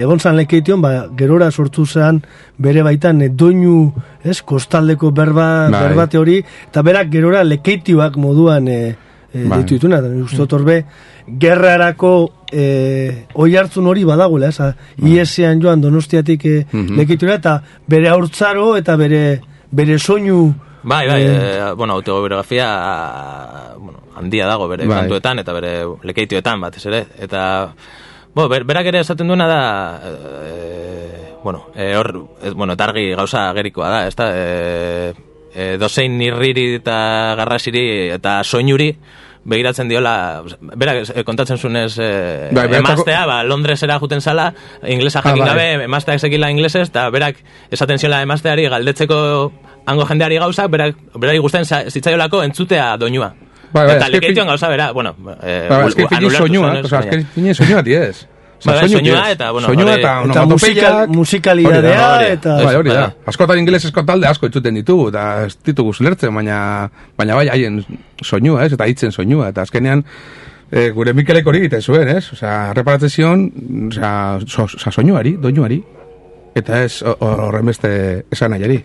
egon 0.00 0.18
zan 0.18 0.40
lekeition 0.40 0.80
ba, 0.80 1.10
gerora 1.12 1.50
sortu 1.52 1.84
zen 1.84 2.22
bere 2.56 2.82
baitan 2.82 3.20
e, 3.20 3.28
doinu 3.28 3.92
ez, 4.24 4.40
kostaldeko 4.40 5.12
berba, 5.12 5.68
Bai. 5.68 5.82
berbate 5.90 6.18
hori 6.18 6.40
eta 6.40 6.82
berak 6.82 7.12
gerora 7.12 7.44
lekeitioak 7.44 8.16
moduan 8.16 8.68
e, 8.68 8.94
e, 9.34 9.44
Bai. 9.44 9.58
ditu 9.62 9.74
dituna, 9.74 9.98
uste 10.24 10.36
dut 10.38 10.52
hor 10.52 10.64
be, 10.64 10.84
gerrarako 11.40 12.12
e, 12.52 13.26
oi 13.34 13.56
hartzun 13.56 13.86
hori 13.90 14.04
badagoela, 14.04 14.48
ez, 14.48 14.74
iesean 15.02 15.60
joan 15.60 15.80
donostiatik 15.82 16.44
e, 16.46 16.66
Mhm. 16.72 16.96
lekitura, 16.96 17.34
eta 17.34 17.62
bere 17.86 18.08
haurtzaro 18.08 18.76
eta 18.76 18.96
bere, 18.96 19.40
bere 19.70 19.98
soinu 19.98 20.54
Bai, 20.86 21.06
bai, 21.08 21.22
Eh, 21.22 21.58
e, 21.70 21.72
bueno, 21.72 21.94
autobiografia 21.94 22.66
bueno, 23.78 24.00
handia 24.16 24.46
dago 24.46 24.68
bere 24.68 24.86
Bai. 24.86 24.98
kantuetan 25.00 25.38
eta 25.38 25.52
bere 25.56 25.70
lekeitioetan 26.02 26.60
batez 26.60 26.84
ere. 26.86 27.06
Eta, 27.24 27.72
bo, 28.34 28.48
ber, 28.48 28.64
berak 28.68 28.86
ere 28.92 29.00
esaten 29.00 29.26
duena 29.26 29.46
da, 29.48 30.00
e, 30.04 31.32
bueno, 31.42 31.70
e, 31.74 31.96
hor, 31.96 32.10
ez, 32.42 32.52
bueno, 32.52 32.74
eta 32.74 32.84
argi 32.84 33.14
gauza 33.14 33.48
agerikoa 33.50 33.88
da, 33.88 34.06
ez 34.08 34.14
da, 34.16 34.28
e, 34.36 35.14
e, 35.54 35.76
dozein 35.78 36.18
nirriri 36.18 36.74
eta 36.82 37.34
garrasiri 37.38 38.10
eta 38.18 38.42
soinuri, 38.44 38.90
begiratzen 39.44 39.88
diola, 39.88 40.42
berak 40.60 41.10
eh, 41.14 41.24
kontatzen 41.24 41.58
zunez 41.58 41.98
eh, 41.98 42.48
Bai, 42.52 42.66
emaztea, 42.78 43.26
ba, 43.26 43.42
Londresera 43.44 43.98
juten 44.00 44.20
zala, 44.20 44.52
inglesa 44.86 45.18
Ah, 45.20 45.28
jakin 45.28 45.44
bai. 45.44 45.48
gabe, 45.52 45.84
emazteak 45.84 46.18
zekila 46.20 46.50
inglesez, 46.50 46.88
eta 46.88 47.10
berak 47.10 47.36
esaten 47.70 47.98
ziola 47.98 48.22
emazteari 48.22 48.68
galdetzeko 48.68 49.52
hango 49.86 50.06
jendeari 50.08 50.38
gauzak, 50.38 50.70
berak, 50.70 50.96
berari 51.14 51.38
gusten 51.38 51.64
za- 51.64 51.84
zitzaiolako 51.90 52.42
entzutea 52.42 52.96
doinua. 52.96 53.34
Bai, 53.74 53.86
bai, 53.86 53.96
eta 53.96 54.08
lekeitioan 54.08 54.46
fin- 54.46 54.52
gauza 54.52 54.68
bera, 54.68 54.92
bueno, 54.92 55.14
eh, 55.42 55.66
Ba, 55.68 55.82
fine 55.90 56.06
anulertu 56.16 56.38
soinua, 56.46 56.68
zenez, 56.70 56.84
oza, 56.86 56.96
baina- 57.00 57.10
azken 57.10 57.26
fine 57.34 57.54
soinua 57.54 57.82
bai, 58.64 58.88
soinua 58.88 59.30
eta, 59.30 59.50
bueno, 59.52 59.66
soinua 59.68 59.84
hori- 59.92 60.00
eta 60.00 60.10
Eta 60.10 60.20
onomatopeiak, 60.22 60.76
musikal- 60.76 61.08
musikalidadea 61.08 62.14
hori 62.14 62.24
da, 62.24 62.32
eta- 62.32 62.56
Bai, 62.64 62.74
hori 62.76 62.90
da. 62.90 63.00
Bai. 63.00 63.12
Askotan 63.26 63.58
ingelesezko 63.58 64.04
talde 64.04 64.26
asko 64.26 64.46
entzuten 64.46 64.74
ditugu, 64.74 65.08
eta 65.08 65.44
ez 65.46 65.58
ditugu 65.64 65.92
zulertzen, 65.94 66.34
baina, 66.34 66.90
baina 67.18 67.34
bai, 67.34 67.48
haien 67.48 67.84
soinua, 68.22 68.64
ez, 68.64 68.72
eta 68.72 68.86
hitzen 68.86 69.12
soinua, 69.12 69.48
eta 69.48 69.62
azkenean, 69.62 70.04
e, 70.72 70.90
gure 70.90 71.12
Mikelek 71.12 71.46
hori 71.46 71.58
egiten 71.58 71.82
zuen, 71.82 72.08
ez? 72.08 72.32
Osea, 72.32 72.72
reparatzen 72.72 73.10
zion, 73.10 73.52
osea, 73.90 74.38
so, 74.46 74.64
osea, 74.64 74.92
soinuari, 74.92 75.36
doinuari, 75.40 75.82
eta 76.54 76.82
ez 76.84 77.02
horren 77.02 77.66
beste 77.66 78.24
esan 78.30 78.50
nahiari. 78.50 78.84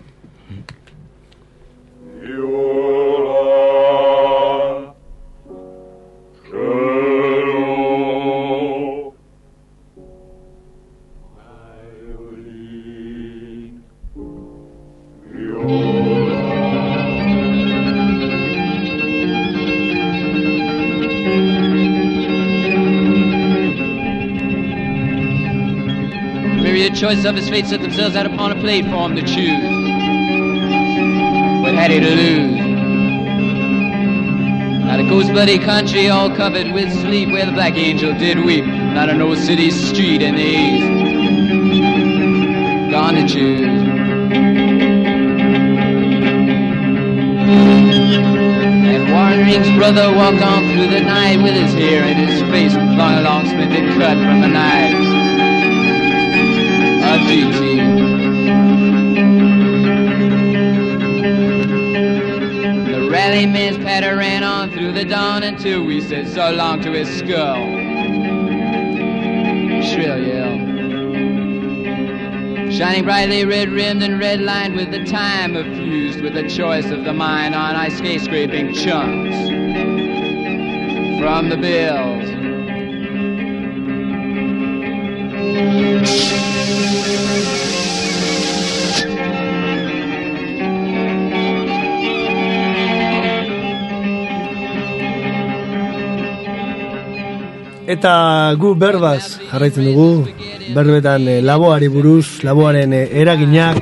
Maybe 27.02 27.14
the 27.14 27.22
choice 27.22 27.28
of 27.28 27.36
his 27.36 27.48
fate 27.48 27.66
set 27.66 27.80
themselves 27.80 28.14
out 28.14 28.26
upon 28.26 28.52
a 28.52 28.54
plate 28.56 28.84
for 28.84 29.08
him 29.08 29.16
to 29.16 29.22
choose. 29.22 29.62
What 31.62 31.74
had 31.74 31.90
he 31.90 32.00
to 32.00 32.10
lose? 32.10 32.60
Not 34.84 35.00
a 35.00 35.04
ghost 35.04 35.32
bloody 35.32 35.58
country 35.58 36.10
all 36.10 36.28
covered 36.28 36.72
with 36.72 36.92
sleep 36.92 37.30
where 37.30 37.46
the 37.46 37.52
black 37.52 37.74
angel 37.76 38.12
did 38.12 38.44
weep. 38.44 38.66
Not 38.66 39.08
an 39.08 39.22
old 39.22 39.38
city 39.38 39.70
street 39.70 40.20
in 40.20 40.34
the 40.34 40.42
east. 40.42 40.86
Gone 42.90 43.14
to 43.14 43.26
choose. 43.26 43.60
And 48.92 49.10
Warren 49.10 49.78
brother 49.78 50.14
walked 50.14 50.42
on 50.42 50.68
through 50.74 50.88
the 50.88 51.00
night 51.00 51.42
with 51.42 51.54
his 51.54 51.72
hair 51.72 52.04
in 52.04 52.16
his 52.16 52.42
face 52.50 52.74
flung 52.74 53.14
along 53.20 53.46
splendid 53.46 53.88
cut 53.98 54.18
from 54.18 54.42
a 54.42 54.48
knife. 54.48 55.19
The 57.10 57.18
rally 63.10 63.46
man's 63.46 63.78
patter 63.78 64.16
ran 64.16 64.44
on 64.44 64.70
through 64.70 64.92
the 64.92 65.04
dawn 65.04 65.42
until 65.42 65.82
we 65.84 66.00
said 66.00 66.28
so 66.28 66.52
long 66.52 66.80
to 66.82 66.92
his 66.92 67.08
skull. 67.18 67.66
Shrill 69.82 70.24
yell. 70.24 70.70
Shining 72.70 73.02
brightly 73.02 73.44
red-rimmed 73.44 74.04
and 74.04 74.20
red-lined 74.20 74.76
with 74.76 74.92
the 74.92 75.04
time 75.04 75.56
effused 75.56 76.22
with 76.22 76.34
the 76.34 76.48
choice 76.48 76.92
of 76.92 77.02
the 77.02 77.12
mine 77.12 77.54
on 77.54 77.74
ice 77.74 77.98
skate-scraping 77.98 78.72
chunks 78.72 79.36
from 81.20 81.48
the 81.48 81.56
bill. 81.56 82.09
Eta 97.90 98.54
gu 98.54 98.76
berbaz 98.78 99.40
jarraitzen 99.50 99.88
dugu, 99.88 100.28
berbetan 100.76 101.24
eh, 101.26 101.40
laboari 101.42 101.88
buruz, 101.90 102.38
laboaren 102.46 102.92
eh, 102.94 103.08
eraginak, 103.18 103.80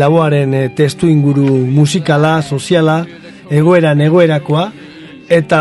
laboaren 0.00 0.54
eh, 0.56 0.62
testu 0.72 1.10
inguru 1.12 1.58
musikala, 1.68 2.38
soziala, 2.40 3.02
egoeran 3.52 4.00
egoerakoa, 4.00 4.64
eta 5.28 5.60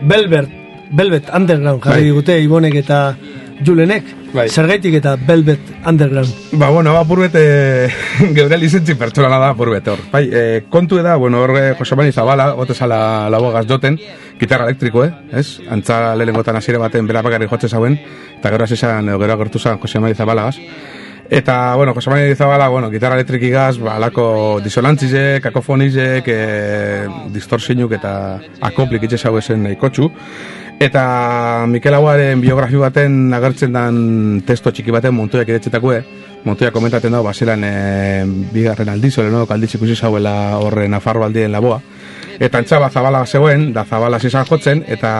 Belbert, 0.00 0.54
Velvet 0.96 1.28
Underground 1.36 1.82
jarri 1.84 2.06
Bai. 2.06 2.08
digute, 2.08 2.38
Ibonek 2.40 2.78
eta 2.80 3.00
Julenek, 3.64 4.04
Bai. 4.34 4.48
zergaitik 4.48 4.94
eta 4.98 5.16
Velvet 5.16 5.60
Underground. 5.86 6.32
Ba, 6.52 6.68
bueno, 6.70 6.96
apurbet, 6.96 7.34
e, 7.34 7.88
geure 8.36 8.58
lizentzi 8.58 8.94
pertsonala 8.94 9.38
da 9.38 9.50
apurbet 9.54 9.88
hor. 9.88 10.02
Bai, 10.12 10.26
e, 10.28 10.42
kontu 10.68 11.00
da, 11.02 11.16
bueno, 11.16 11.42
horre 11.44 11.74
Josemani 11.78 12.12
Zabala, 12.12 12.50
gote 12.58 12.74
zala 12.74 13.30
labogaz 13.30 13.66
joten, 13.68 13.98
gitarra 14.40 14.68
elektriko, 14.68 15.04
eh? 15.04 15.12
ez? 15.32 15.60
Antza 15.70 16.14
lehenengotan 16.16 16.56
hasiera 16.56 16.82
baten 16.82 17.06
bera 17.06 17.24
bakarrik 17.24 17.50
jotze 17.50 17.68
zauen, 17.68 17.98
eta 18.38 18.52
gero 18.52 18.66
edo 18.66 19.18
gero 19.18 19.32
agertu 19.32 19.58
zan 19.58 19.80
Josemani 19.80 20.14
Zabalagaz. 20.14 20.56
Eta, 21.28 21.74
bueno, 21.74 21.92
Josemani 21.92 22.34
Zabala, 22.34 22.68
bueno, 22.68 22.90
gitarra 22.90 23.16
elektrikigaz, 23.16 23.78
ba, 23.78 23.96
alako 23.96 24.60
disonantzizek, 24.62 25.42
kakofonizek, 25.42 26.28
e, 26.28 27.08
distorsinuk 27.34 27.96
eta 27.98 28.12
akoplik 28.60 29.08
itxe 29.08 29.18
zau 29.18 29.36
esen 29.38 29.66
ikotxu. 29.72 30.10
Eta 30.78 31.64
Mikel 31.66 31.94
Aguaren 31.96 32.40
biografi 32.40 32.76
baten 32.76 33.32
agertzen 33.32 33.72
dan 33.72 33.96
testo 34.44 34.68
txiki 34.68 34.92
baten 34.92 35.14
montoiak 35.16 35.48
iretzetakue, 35.48 36.02
montoiak 36.44 36.74
komentaten 36.76 37.16
dago, 37.16 37.24
baselan 37.24 37.64
e, 37.64 37.70
bigarren 38.52 38.90
aldiz, 38.92 39.14
ole 39.22 39.32
no, 39.32 39.46
aldiz 39.48 39.72
ikusi 39.78 39.96
zauela 39.96 40.58
horre 40.60 40.84
Nafarro 40.92 41.24
aldien 41.24 41.54
laboa. 41.54 41.80
Eta 42.36 42.60
antxaba 42.60 42.90
zabala 42.90 43.24
zegoen, 43.24 43.70
da 43.72 43.86
zabala 43.88 44.20
zizan 44.20 44.44
jotzen, 44.44 44.84
eta 44.86 45.10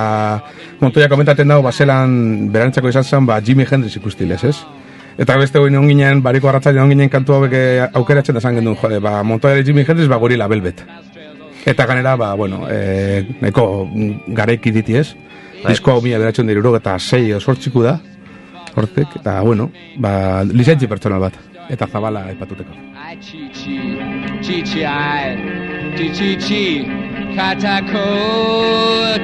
montoiak 0.82 1.10
komentaten 1.10 1.48
dago, 1.48 1.64
baselan 1.64 2.52
berantzako 2.52 2.92
izan 2.92 3.08
zen, 3.08 3.26
ba, 3.26 3.40
Jimi 3.40 3.64
Hendrix 3.64 3.96
ikustilez, 3.96 4.42
ez? 4.44 4.58
Eta 5.16 5.38
beste 5.40 5.58
guen 5.58 5.72
egon 5.72 5.88
ginen, 5.88 6.20
bariko 6.20 6.52
arratzaile 6.52 6.82
egon 6.82 6.92
ginen 6.92 7.08
kantu 7.08 7.38
hauek 7.38 7.56
eh, 7.56 7.86
aukeratzen 7.96 8.36
da 8.36 8.44
zan 8.44 8.60
gendun, 8.60 8.76
jode, 8.76 9.00
ba, 9.00 9.22
montoiak 9.24 9.64
Jimi 9.64 9.88
Hendrix, 9.88 10.12
ba, 10.12 10.20
gorila 10.20 10.52
belbet. 10.52 10.84
Eta 11.66 11.86
ganera, 11.88 12.12
ba, 12.20 12.34
bueno, 12.36 12.66
e, 12.68 13.24
nahiko 13.40 13.88
garaiki 14.36 14.70
diti 14.70 15.00
ez. 15.00 15.08
Disko 15.68 15.92
hau 15.92 16.02
mila 16.05 16.18
beratzen 16.22 16.46
diru 16.46 16.74
eta 16.76 16.98
sei 16.98 17.33
osortziku 17.35 17.83
da. 17.83 17.98
Hortek, 18.76 19.16
eta 19.20 19.40
bueno, 19.42 19.70
ba, 19.98 20.42
lizentzi 20.44 20.87
pertsonal 20.87 21.20
bat. 21.20 21.38
Eta 21.72 21.88
zabala 21.90 22.26
aipatuteko. 22.31 22.76
I 23.07 23.16
chi 23.18 23.48
chi, 23.52 23.79
chi 24.42 24.62
chi 24.62 24.85
I, 24.85 25.37
chi 25.96 26.11
chi 26.11 26.37
chi, 26.37 26.64
katako, 27.35 28.05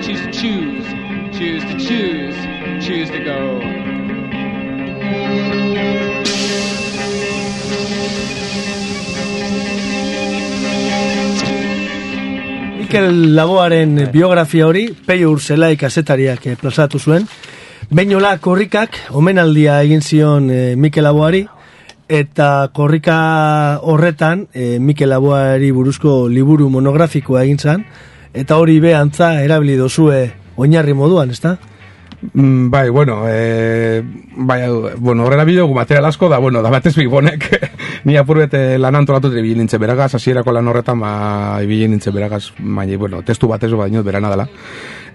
choose 0.01 0.23
to 0.25 0.33
choose, 0.33 0.89
choose 1.37 1.65
to 1.71 1.77
choose, 1.79 2.39
choose 2.81 3.11
to 3.11 3.21
go. 3.25 3.83
Mikel 12.93 13.35
Laboaren 13.35 14.11
biografia 14.13 14.67
hori, 14.69 14.83
Peio 15.07 15.31
Urzelai 15.33 15.79
kasetariak 15.81 16.43
eh, 16.45 16.59
plazatu 16.61 16.99
zuen. 17.01 17.23
Beinola 17.89 18.35
korrikak, 18.37 18.99
omenaldia 19.17 19.79
egin 19.81 20.05
zion 20.05 20.51
eh, 20.53 20.75
Mikel 20.77 21.07
Laboari, 21.09 21.41
eta 22.05 22.69
korrika 22.77 23.17
horretan 23.81 24.45
eh, 24.53 24.77
Mikel 24.77 25.09
Laboari 25.09 25.73
buruzko 25.73 26.27
liburu 26.29 26.69
monografikoa 26.69 27.47
egin 27.47 27.57
zan, 27.57 27.87
eta 28.37 28.61
hori 28.61 28.77
be 28.85 28.93
antza 28.93 29.39
erabili 29.41 29.79
dozue 29.81 30.27
oinarri 30.61 30.93
moduan, 30.93 31.33
ezta? 31.33 31.57
Mm, 32.35 32.71
bai, 32.71 32.89
bueno, 32.89 33.25
e, 33.27 34.03
bai, 34.37 34.63
bueno, 34.97 35.25
horrela 35.25 35.45
bideogu 35.45 35.75
material 35.75 36.05
asko 36.07 36.29
da, 36.29 36.39
bueno, 36.39 36.63
da 36.63 36.71
batez 36.71 36.95
bibonek, 36.95 37.49
ni 38.05 38.17
apurbete 38.17 38.79
lan 38.79 38.95
antolatu 38.95 39.33
ibili 39.33 39.57
nintzen 39.59 39.81
beragaz, 39.83 40.15
hasierako 40.15 40.53
lan 40.55 40.69
horretan, 40.69 40.99
ma, 40.99 41.59
ibili 41.65 41.89
nintzen 41.89 42.15
beragaz, 42.15 42.53
baina, 42.59 42.97
bueno, 42.97 43.23
testu 43.27 43.49
batez, 43.51 43.73
baina, 43.73 44.03
berana 44.03 44.31
dela. 44.31 44.47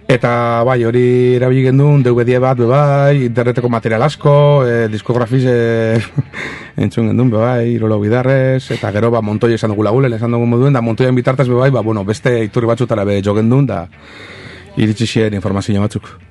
Eta, 0.07 0.63
bai, 0.67 0.83
hori 0.87 1.35
erabili 1.35 1.63
gendun, 1.69 2.03
DVD 2.03 2.41
bat, 2.43 2.59
bai, 2.59 3.23
interneteko 3.29 3.71
material 3.71 4.03
asko, 4.03 4.67
e, 4.67 4.87
diskografiz, 4.91 5.43
e, 5.47 5.97
entzun 6.83 7.07
gendun, 7.13 7.31
bai, 7.31 7.71
irolo 7.71 8.01
bidarrez, 8.03 8.65
eta 8.75 8.91
gero, 8.91 9.15
ba, 9.15 9.23
montoi 9.23 9.53
esan 9.55 9.71
dugu 9.71 9.87
lagulen, 9.87 10.19
esan 10.19 10.35
dugu 10.35 10.45
moduen, 10.45 10.75
da 10.75 10.83
montoien 10.83 11.15
bitartez, 11.15 11.47
bai, 11.47 11.71
ba, 11.71 11.81
bueno, 11.87 12.03
beste 12.03 12.35
iturri 12.43 12.67
batzutara 12.67 13.07
be 13.07 13.21
jo 13.23 13.35
gendun, 13.35 13.65
da, 13.65 13.85
iritsi 14.75 15.07
xien 15.07 15.39
informazio 15.39 15.79
batzuk. 15.79 16.26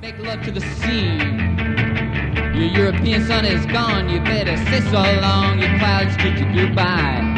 Make 0.00 0.18
love 0.18 0.42
to 0.44 0.52
the 0.52 0.60
scene. 0.60 1.58
Your 2.54 2.84
European 2.84 3.26
sun 3.26 3.44
is 3.44 3.66
gone, 3.66 4.08
you 4.08 4.20
better 4.20 4.56
say 4.56 4.80
so 4.82 5.02
long, 5.20 5.58
your 5.58 5.76
clouds 5.78 6.16
kick 6.16 6.38
you 6.38 6.46
goodbye. 6.54 7.37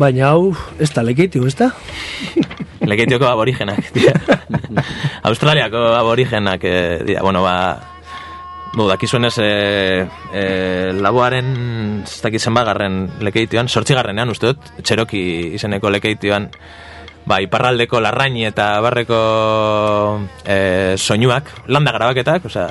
Baina 0.00 0.30
hau, 0.32 0.54
ez 0.80 0.88
da 0.96 1.02
lekeitiu, 1.04 1.44
ez 1.44 1.54
da? 1.58 1.68
Lekeitioko 2.88 3.26
aborigenak, 3.28 3.90
dira. 3.92 4.14
Australiako 5.28 5.82
aborigenak, 5.98 6.64
eh, 6.64 7.00
dira, 7.04 7.24
bueno, 7.26 7.42
ba, 7.44 7.56
Bu, 8.70 8.84
dakizuen 8.86 9.26
ez, 9.26 9.34
e, 9.42 10.06
e, 10.30 10.42
laboaren, 10.94 11.48
ez 12.06 12.20
dakit 12.22 12.44
zenbagarren 12.46 13.00
lekeitioan, 13.18 13.66
sortzigarrenean, 13.66 14.30
uste 14.30 14.52
dut, 14.52 14.68
txeroki 14.86 15.22
izeneko 15.58 15.90
lekeitioan, 15.90 16.46
ba, 17.26 17.40
iparraldeko 17.42 17.98
larraini 17.98 18.46
eta 18.46 18.70
barreko 18.84 19.20
e, 20.46 20.94
soinuak, 20.94 21.50
landa 21.66 21.98
grabaketak, 21.98 22.46
osea, 22.46 22.70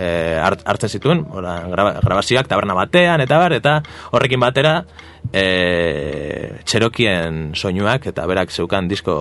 e, 0.00 0.08
hart- 0.40 0.64
hartzen 0.64 0.92
zituen, 0.96 1.24
ora, 1.36 1.58
graba, 1.68 1.94
grabazioak 2.00 2.48
taberna 2.48 2.76
batean, 2.78 3.20
eta 3.20 3.40
bar, 3.42 3.54
eta 3.56 3.76
horrekin 4.16 4.40
batera, 4.40 4.78
e, 5.32 5.44
txerokien 6.64 7.50
soinuak, 7.54 8.08
eta 8.12 8.24
berak 8.30 8.54
zeukan 8.54 8.88
disko 8.88 9.16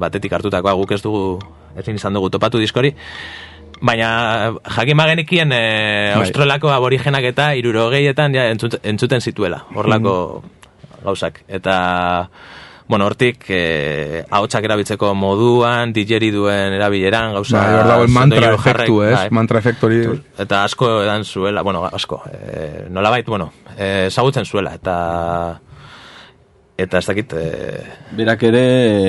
batetik 0.00 0.32
hartutakoa 0.32 0.74
guk 0.80 0.96
ez 0.96 1.02
dugu, 1.04 1.36
ezin 1.76 2.00
izan 2.00 2.16
dugu 2.16 2.32
topatu 2.32 2.62
diskori, 2.62 2.94
Baina 3.76 4.54
jakin 4.72 4.96
bagenikien 4.96 5.50
e, 5.52 6.12
australako 6.16 6.70
aborigenak 6.72 7.26
eta 7.28 7.50
irurogeietan 7.60 8.32
ja, 8.32 8.46
entzut, 8.48 8.78
entzuten 8.80 9.20
zituela, 9.20 9.66
horlako 9.76 10.14
gauzak. 11.04 11.42
Eta, 11.44 11.74
bueno, 12.88 13.06
hortik 13.06 13.44
e, 13.50 14.24
ahotsak 14.30 14.64
erabiltzeko 14.68 15.12
moduan, 15.18 15.92
digeri 15.96 16.30
duen 16.30 16.76
erabileran, 16.76 17.34
gauza... 17.34 17.58
Bai, 17.58 17.74
hor 17.80 17.90
dago 17.90 18.06
el 18.06 18.14
mantra 18.14 18.52
efektu, 18.54 19.00
ez? 19.02 19.14
bai. 19.16 19.28
Mantra 19.34 19.62
efektu 19.62 19.88
hori... 19.88 20.00
Eta 20.38 20.62
asko 20.64 20.90
edan 21.02 21.24
zuela, 21.24 21.62
bueno, 21.66 21.84
asko, 21.86 22.22
e, 22.30 22.86
nolabait, 22.90 23.26
bueno, 23.26 23.52
e, 23.76 24.06
ezagutzen 24.06 24.46
zuela, 24.46 24.76
eta... 24.78 24.96
Eta 26.76 27.00
ez 27.00 27.06
dakit... 27.08 27.32
E, 27.32 27.82
Berak 28.16 28.42
ere, 28.50 28.62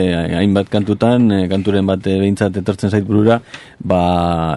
eh, 0.07 0.35
hainbat 0.39 0.69
kantutan, 0.71 1.27
eh, 1.35 1.45
kanturen 1.51 1.85
bat 1.85 2.05
eh, 2.07 2.15
behintzat 2.21 2.61
etortzen 2.63 2.93
zait 2.93 3.03
burura, 3.05 3.41
ba, 3.83 3.99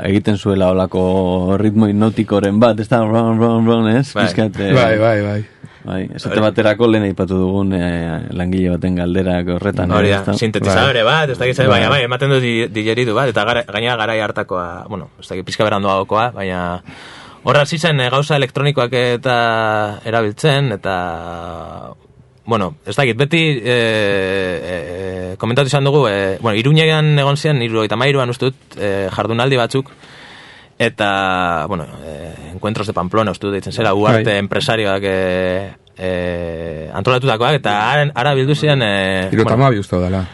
egiten 0.06 0.38
zuela 0.38 0.70
olako 0.70 1.56
ritmo 1.58 1.90
hipnotikoren 1.90 2.62
bat, 2.62 2.78
ez 2.78 2.86
da, 2.88 3.02
ron, 3.02 3.34
ron, 3.42 3.66
ron, 3.66 3.90
ez? 3.90 4.12
Bai. 4.14 4.28
Pizkat, 4.28 4.60
eh, 4.62 4.70
Bai, 4.78 4.94
bai, 5.02 5.16
bai. 5.26 5.40
Bai, 5.84 6.02
esate 6.14 6.40
baterako 6.44 6.86
lehen 6.90 7.06
aipatu 7.08 7.38
dugun 7.40 7.72
eh, 7.72 8.26
langile 8.36 8.74
baten 8.74 8.98
galderak 9.00 9.48
horretan. 9.56 9.90
Hori 9.96 10.10
eh, 10.12 10.18
da, 10.26 10.34
sintetizadore 10.36 11.02
bat, 11.06 11.30
ez 11.32 11.38
dakit 11.40 11.56
zer, 11.56 11.68
Bai. 11.70 11.78
baina 11.78 11.88
bai, 11.94 12.02
ematen 12.04 12.34
du 12.34 12.40
di- 12.42 12.68
digeridu 12.68 13.14
bat, 13.16 13.30
eta 13.32 13.44
gara, 13.48 13.62
gaina 13.64 13.96
garai 13.96 14.18
hartakoa, 14.20 14.84
bueno, 14.92 15.08
ez 15.20 15.28
dakit 15.30 15.46
pizka 15.48 15.64
beranduagokoa, 15.64 16.30
baina 16.36 16.60
horra 17.42 17.62
hasi 17.64 17.78
zen 17.80 18.00
eh, 18.04 18.10
gauza 18.12 18.36
elektronikoak 18.36 18.92
eta 18.92 19.38
erabiltzen, 20.04 20.72
eta 20.76 20.94
bueno, 22.50 22.74
ez 22.84 22.96
dakit, 22.96 23.16
beti 23.16 23.40
e, 23.62 23.74
e, 23.74 25.36
komentatu 25.38 25.70
izan 25.70 25.84
dugu, 25.86 26.08
e, 26.08 26.36
bueno, 26.42 26.58
iruñean 26.58 27.12
egon 27.22 27.36
zian, 27.38 27.60
iru 27.62 27.84
eta 27.86 27.96
mairuan 28.00 28.32
uste 28.32 28.50
dut, 28.50 28.76
e, 28.76 29.08
jardunaldi 29.14 29.56
batzuk, 29.60 29.92
eta, 30.80 31.66
bueno, 31.68 31.86
e, 32.02 32.32
encuentros 32.54 32.86
de 32.86 32.94
Pamplona 32.96 33.34
uste 33.36 33.44
dut 33.46 33.52
deitzen 33.58 33.74
zela, 33.76 33.92
uarte 33.92 34.30
Bai. 34.30 34.38
empresarioak 34.40 35.04
e, 35.04 35.16
e, 35.92 36.88
antolatutakoak, 36.96 37.58
eta 37.60 37.74
ara, 37.90 38.06
ara 38.16 38.32
bildu 38.38 38.56
ziren... 38.56 38.80
E, 38.80 39.28
Iruta 39.28 39.50
bueno, 39.50 39.66
amabi 39.66 39.82
uste 39.84 40.00
dela. 40.00 40.24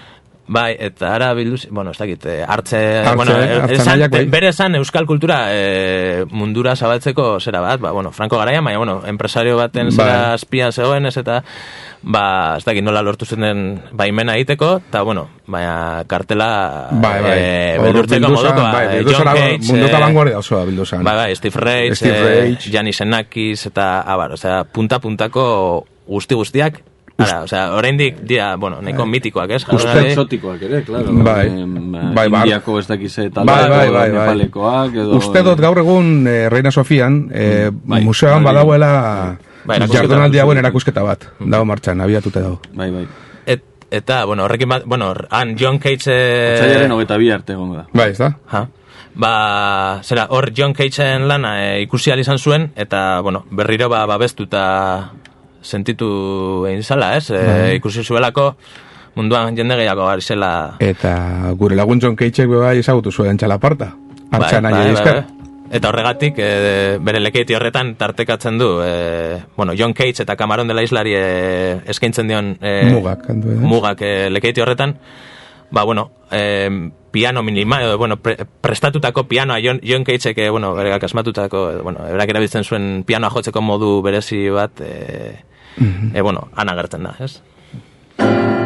Bai, 0.48 0.76
eta 0.78 1.08
ara 1.16 1.32
bildu, 1.34 1.56
zi- 1.58 1.68
bueno, 1.74 1.90
ez 1.90 1.98
dakit, 1.98 2.24
eh, 2.26 2.44
hartze, 2.46 2.78
Hartze, 3.00 3.16
bueno, 3.16 3.32
eh, 3.42 3.74
esan, 3.74 4.04
bere 4.30 4.48
esan 4.52 4.76
euskal 4.78 5.04
kultura 5.04 5.48
eh, 5.50 6.24
mundura 6.30 6.76
zabaltzeko 6.76 7.40
zera 7.40 7.60
bat, 7.60 7.80
ba, 7.80 7.90
bueno, 7.90 8.12
Franco 8.12 8.38
Garaian, 8.38 8.62
baina, 8.64 8.78
bueno, 8.78 9.02
empresario 9.06 9.56
baten 9.56 9.90
zera 9.90 10.20
Bai. 10.28 10.34
azpian 10.36 10.70
zegoen 10.72 11.06
ez 11.06 11.16
eta, 11.16 11.40
ba, 12.02 12.54
ez 12.58 12.64
dakit 12.64 12.84
nola 12.86 13.02
lortu 13.02 13.26
zen 13.26 13.82
baimena 13.90 14.36
egiteko, 14.36 14.76
eta, 14.88 15.02
bueno, 15.02 15.26
baina 15.48 16.04
kartela 16.06 16.90
Bai, 16.92 17.22
bai. 17.22 17.32
eh, 17.40 17.74
Hor 17.80 17.84
beldurtzeko 17.88 18.26
bildu 18.28 18.36
zen, 18.36 18.54
modukoa, 18.54 18.72
bai, 18.72 19.04
John 19.04 19.24
Cage, 19.34 19.58
munduko 19.66 19.96
eh, 19.96 20.00
vanguardia 20.06 20.38
osoa 20.38 20.64
bildu 20.64 20.86
zen. 20.86 21.02
Bai, 21.02 21.16
bai, 21.16 21.34
Steve 21.34 21.58
Rage, 21.60 21.94
Steve 21.96 22.18
eh, 22.18 22.40
Reich. 22.42 22.70
Janis 22.70 23.00
Enakis, 23.00 23.66
eta, 23.66 24.00
abar, 24.02 24.38
osea, 24.38 24.62
punta-puntako 24.64 25.86
guzti 26.06 26.34
guztiak, 26.38 26.84
Ara, 27.18 27.42
osea, 27.46 27.72
oraindik 27.72 28.18
dia, 28.28 28.56
bueno, 28.60 28.82
nahiko 28.84 29.06
mitikoak, 29.08 29.50
ez? 29.50 29.62
Uste 29.64 29.76
Jardunaldi- 29.88 30.10
exotikoak 30.10 30.62
ere, 30.62 30.82
claro. 30.84 31.12
Bai. 31.24 31.46
Em, 31.48 31.92
Bai, 32.14 32.28
bai. 32.28 32.42
Indiako 32.42 32.78
ez 32.78 32.86
dakize 32.86 33.30
Bai, 33.30 33.44
bai, 33.46 33.68
bai, 33.70 33.88
bai. 33.90 34.10
nepalekoak, 34.12 34.94
edo... 34.94 35.16
Uste 35.16 35.42
dut 35.42 35.58
gaur 35.60 35.78
egun 35.80 36.26
eh, 36.28 36.48
Reina 36.52 36.70
Sofian 36.70 37.30
eh, 37.32 37.70
bai, 37.72 38.02
museoan 38.04 38.44
bai. 38.44 38.52
badauela 38.52 38.90
Bai, 39.64 39.76
erakusketa. 39.78 40.02
jardunaldi 40.02 40.38
hauen 40.38 40.58
erakusketa 40.58 41.02
bat. 41.02 41.24
Dago 41.40 41.64
martxan, 41.64 42.00
abiatuta 42.04 42.40
dago. 42.44 42.60
Bai, 42.74 42.90
bai. 42.90 43.06
Et, 43.46 43.62
eta, 43.90 44.24
bueno, 44.26 44.44
horrekin 44.44 44.68
bat, 44.68 44.82
bueno, 44.84 45.14
han 45.30 45.56
John 45.58 45.78
Cage... 45.78 46.12
Eh, 46.12 46.54
Otsailaren 46.60 46.92
hogeita 46.92 47.16
bi 47.16 47.30
arte 47.30 47.52
egongo 47.56 47.76
da. 47.80 47.86
Bai, 47.94 48.10
ez 48.10 48.18
da? 48.18 48.34
Ha. 48.52 48.66
Ba, 49.16 50.00
zera, 50.04 50.26
hor 50.28 50.50
John 50.54 50.74
Cageen 50.74 51.24
lana 51.26 51.54
e, 51.64 51.80
ikusi 51.80 52.12
izan 52.12 52.36
zuen, 52.38 52.72
eta, 52.76 53.20
bueno, 53.22 53.46
berriro 53.50 53.88
ba, 53.88 54.04
babestuta 54.04 55.12
sentitu 55.66 56.08
egin 56.70 56.82
zala, 56.82 57.16
ez? 57.18 57.30
E, 57.30 57.74
ikusi 57.80 58.04
zuelako 58.04 58.52
munduan 59.16 59.56
jende 59.56 59.78
gehiago 59.80 60.06
gari 60.06 60.22
zela... 60.22 60.50
Eta 60.80 61.52
gure 61.58 61.76
lagun 61.76 62.00
John 62.00 62.16
Cageek 62.16 62.52
bai 62.52 62.78
ezagutu 62.82 63.12
zuen 63.12 63.40
txalaparta. 63.40 63.94
Artxa 64.30 64.60
Bai, 64.60 64.72
bai, 64.72 64.92
bai, 64.92 65.02
bai. 65.04 65.24
Eta 65.66 65.88
horregatik, 65.90 66.36
e, 66.38 66.98
bere 67.02 67.20
lekeiti 67.20 67.56
horretan 67.56 67.96
tartekatzen 67.98 68.58
du, 68.58 68.68
e, 68.84 69.40
bueno, 69.56 69.72
John 69.76 69.94
Cage 69.94 70.22
eta 70.22 70.36
Camarón 70.36 70.68
de 70.68 70.74
la 70.74 70.82
Islari 70.82 71.14
e, 71.14 71.80
eskaintzen 71.90 72.28
dion 72.28 72.52
e, 72.60 72.86
Mugak, 72.92 73.24
kantu 73.26 73.50
edo. 73.50 73.66
mugak 73.66 74.02
e, 74.02 74.30
lekeiti 74.30 74.62
horretan, 74.62 74.96
ba, 75.70 75.82
bueno, 75.82 76.12
e, 76.30 76.92
piano 77.10 77.42
minima, 77.42 77.82
edo, 77.82 77.98
bueno, 77.98 78.18
pre, 78.22 78.36
prestatutako 78.60 79.26
pianoa 79.26 79.58
John, 79.62 79.80
John 79.82 80.04
Cage, 80.04 80.34
e, 80.36 80.50
bueno, 80.50 80.74
berak 80.74 81.02
asmatutako, 81.02 81.70
edo, 81.72 81.82
bueno, 81.82 82.04
berak 82.12 82.30
erabiltzen 82.30 82.64
zuen 82.64 83.02
pianoa 83.06 83.30
jotzeko 83.34 83.60
modu 83.60 84.02
berezi 84.06 84.46
bat, 84.54 84.80
e, 84.80 85.34
e, 85.78 86.20
bueno, 86.20 86.48
han 86.54 86.68
agertzen 86.68 87.02
da, 87.04 87.14
ez? 87.20 87.42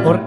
Hor, 0.05 0.21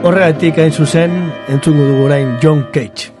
Horregatik 0.00 0.56
hain 0.56 0.72
zuzen, 0.72 1.16
entzungo 1.52 1.84
dugu 1.84 2.06
orain 2.08 2.38
John 2.40 2.64
Cage. 2.72 3.19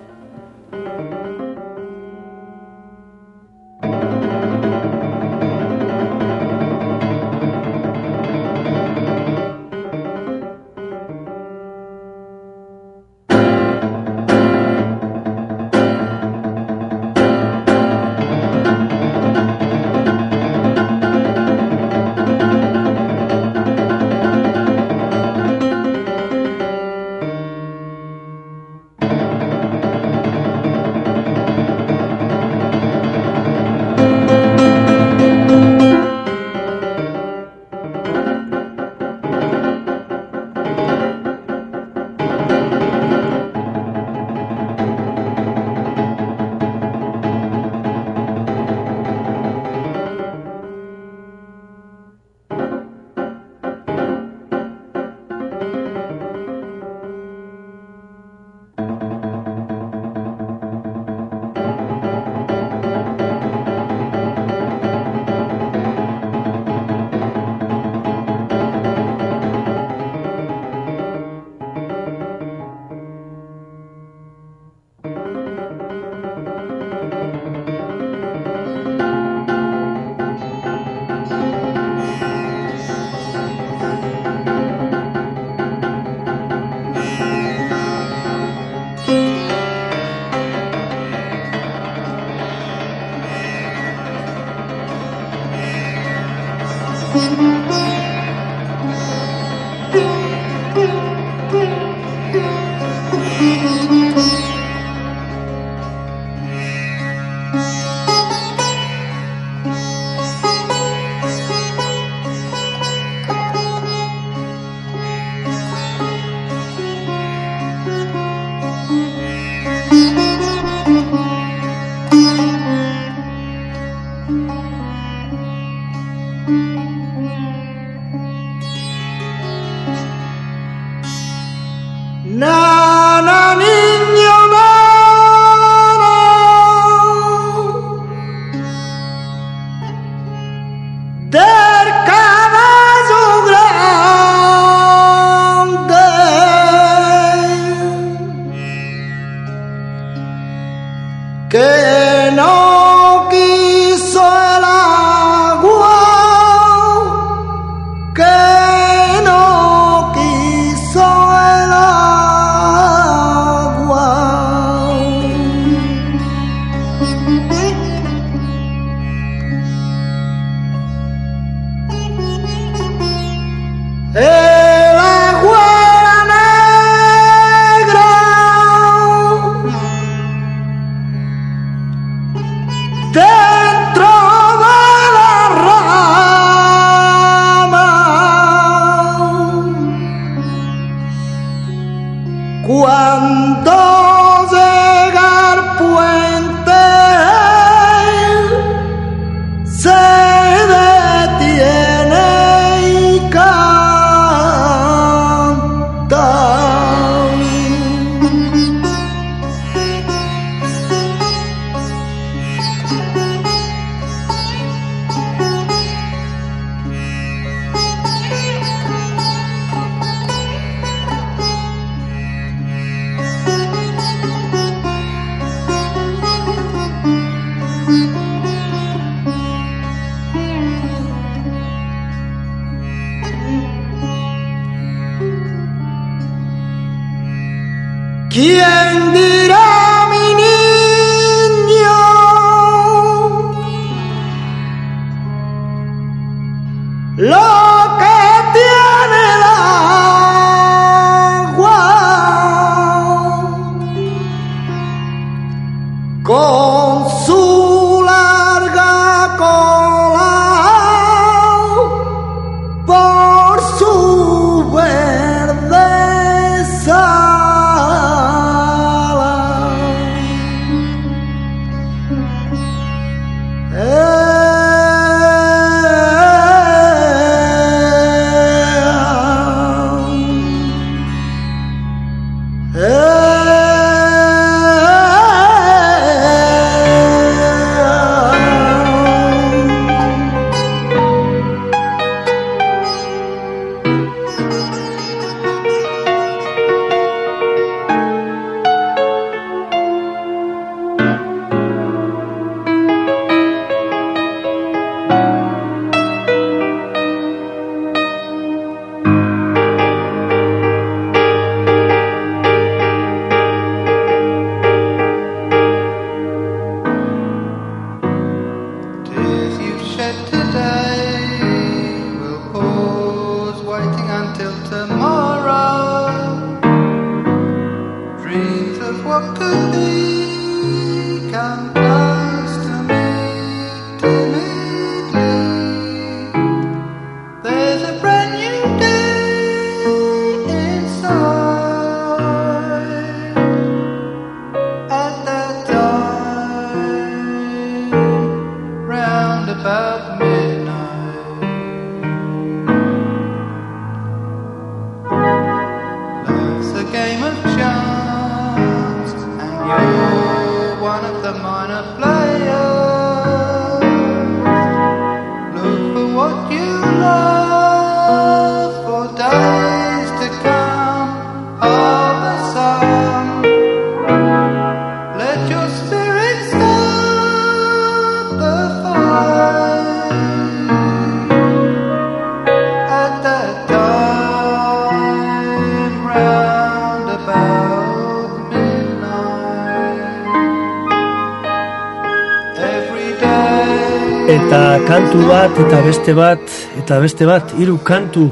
Kantu 395.10 395.26
bat, 395.26 395.56
eta 395.58 395.78
beste 395.82 396.12
bat, 396.14 396.52
eta 396.78 396.96
beste 397.02 397.26
bat, 397.26 397.52
hiru 397.58 397.80
kantu 397.82 398.28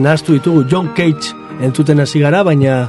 nahaztu 0.00 0.38
ditugu 0.38 0.62
John 0.64 0.86
Cage 0.96 1.34
entzuten 1.60 2.00
hasi 2.00 2.22
gara, 2.22 2.40
baina 2.40 2.86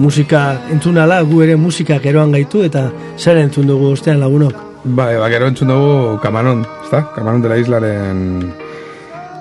musika 0.00 0.54
entzunala, 0.72 1.18
gu 1.28 1.42
ere 1.44 1.58
musika 1.60 1.98
geroan 2.00 2.32
gaitu, 2.32 2.62
eta 2.64 2.86
zer 3.18 3.36
entzun 3.42 3.68
dugu 3.68 3.90
ostean 3.92 4.16
lagunok? 4.24 4.56
Bai, 4.96 5.18
ba, 5.20 5.28
gero 5.28 5.50
entzun 5.52 5.68
dugu 5.74 6.16
Kamanon, 6.24 6.64
ezta? 6.86 7.02
Kamanon 7.12 7.44
de 7.44 7.52
la 7.52 7.60
Islaren 7.60 8.24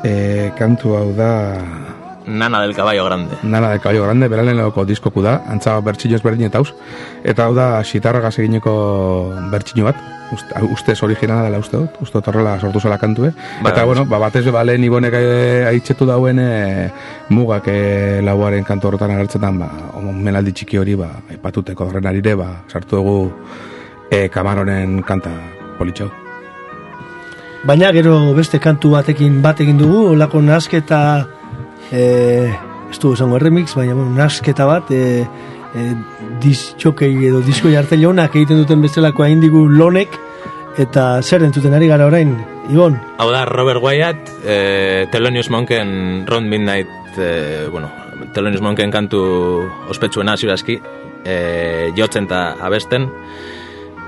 e, 0.04 0.52
kantu 0.60 0.98
hau 1.00 1.08
da 1.16 1.32
Nana 2.28 2.60
del 2.62 2.76
Caballo 2.76 3.06
Grande. 3.06 3.40
Nana 3.44 3.72
del 3.72 3.80
Caballo 3.80 4.04
Grande, 4.04 4.28
beralen 4.28 4.60
lehoko 4.60 4.84
diskoku 4.84 5.24
da, 5.24 5.40
antza 5.48 5.80
bertxino 5.80 6.20
ezberdin 6.20 6.52
eta 6.52 7.46
hau 7.48 7.56
da, 7.56 7.72
xitarragaz 7.88 8.36
egineko 8.38 8.74
bertxino 9.48 9.88
bat, 9.88 10.09
uste, 10.32 10.62
ustez 10.72 10.98
originala 11.04 11.44
dela 11.48 11.60
uste 11.60 11.78
dut, 11.78 11.98
uste 12.02 12.18
dut 12.20 12.30
horrela 12.32 12.60
sortu 12.60 12.80
zela 12.80 12.98
kantue. 12.98 13.32
Ba, 13.64 13.72
eta, 13.72 13.86
bueno, 13.86 14.06
ba, 14.06 14.20
batez 14.20 14.46
ba, 14.52 14.64
lehen 14.64 14.84
ibonek 14.84 15.18
eh, 15.18 15.66
aitzetu 15.70 16.08
dauen 16.10 16.40
eh, 16.44 16.90
mugak 17.30 17.68
eh, 17.72 18.22
lauaren 18.24 18.64
kantu 18.64 18.92
horretan 18.92 19.16
agertzetan, 19.16 19.60
ba, 19.60 19.70
menaldi 20.14 20.54
txiki 20.54 20.80
hori, 20.80 20.96
ba, 21.00 21.12
aipatuteko 21.30 21.90
horren 21.90 22.10
arire, 22.10 22.36
ba, 22.40 22.50
sartu 22.72 22.98
dugu 22.98 23.20
eh, 24.12 24.28
kamaronen 24.30 25.02
kanta 25.04 25.34
politxau. 25.78 26.10
Baina 27.68 27.92
gero 27.92 28.34
beste 28.38 28.60
kantu 28.64 28.94
batekin 28.96 29.42
bat 29.44 29.60
egin 29.60 29.78
dugu, 29.80 30.06
olako 30.14 30.40
nasketa, 30.42 31.28
e, 31.92 32.48
ez 32.90 33.00
du 33.02 33.12
esango 33.14 33.40
remix, 33.42 33.74
baina 33.76 33.98
bueno, 33.98 34.14
nasketa 34.16 34.66
bat, 34.70 34.92
e, 34.92 35.26
e, 35.76 35.94
disjokei 36.42 37.12
edo 37.30 37.42
disko 37.46 37.72
jarte 37.74 38.00
jonak 38.00 38.36
egiten 38.36 38.62
duten 38.62 38.82
bestelakoa 38.82 39.30
indigu 39.30 39.66
lonek, 39.70 40.18
eta 40.80 41.22
zer 41.22 41.44
entzuten 41.44 41.74
ari 41.76 41.90
gara 41.92 42.08
orain, 42.08 42.36
Ibon? 42.70 42.98
Hau 43.18 43.30
da, 43.34 43.44
Robert 43.50 43.82
Wyatt, 43.84 44.32
eh, 44.46 45.08
Thelonious 45.12 45.50
Monken, 45.50 46.26
Round 46.28 46.48
Midnight, 46.48 46.90
eh, 47.18 47.68
bueno, 47.72 47.90
Thelonious 48.34 48.62
Monken 48.62 48.92
kantu 48.92 49.22
ospetsuena 49.90 50.38
ziurazki, 50.38 50.80
eh, 51.26 51.92
jotzen 51.98 52.30
eta 52.30 52.56
abesten, 52.62 53.10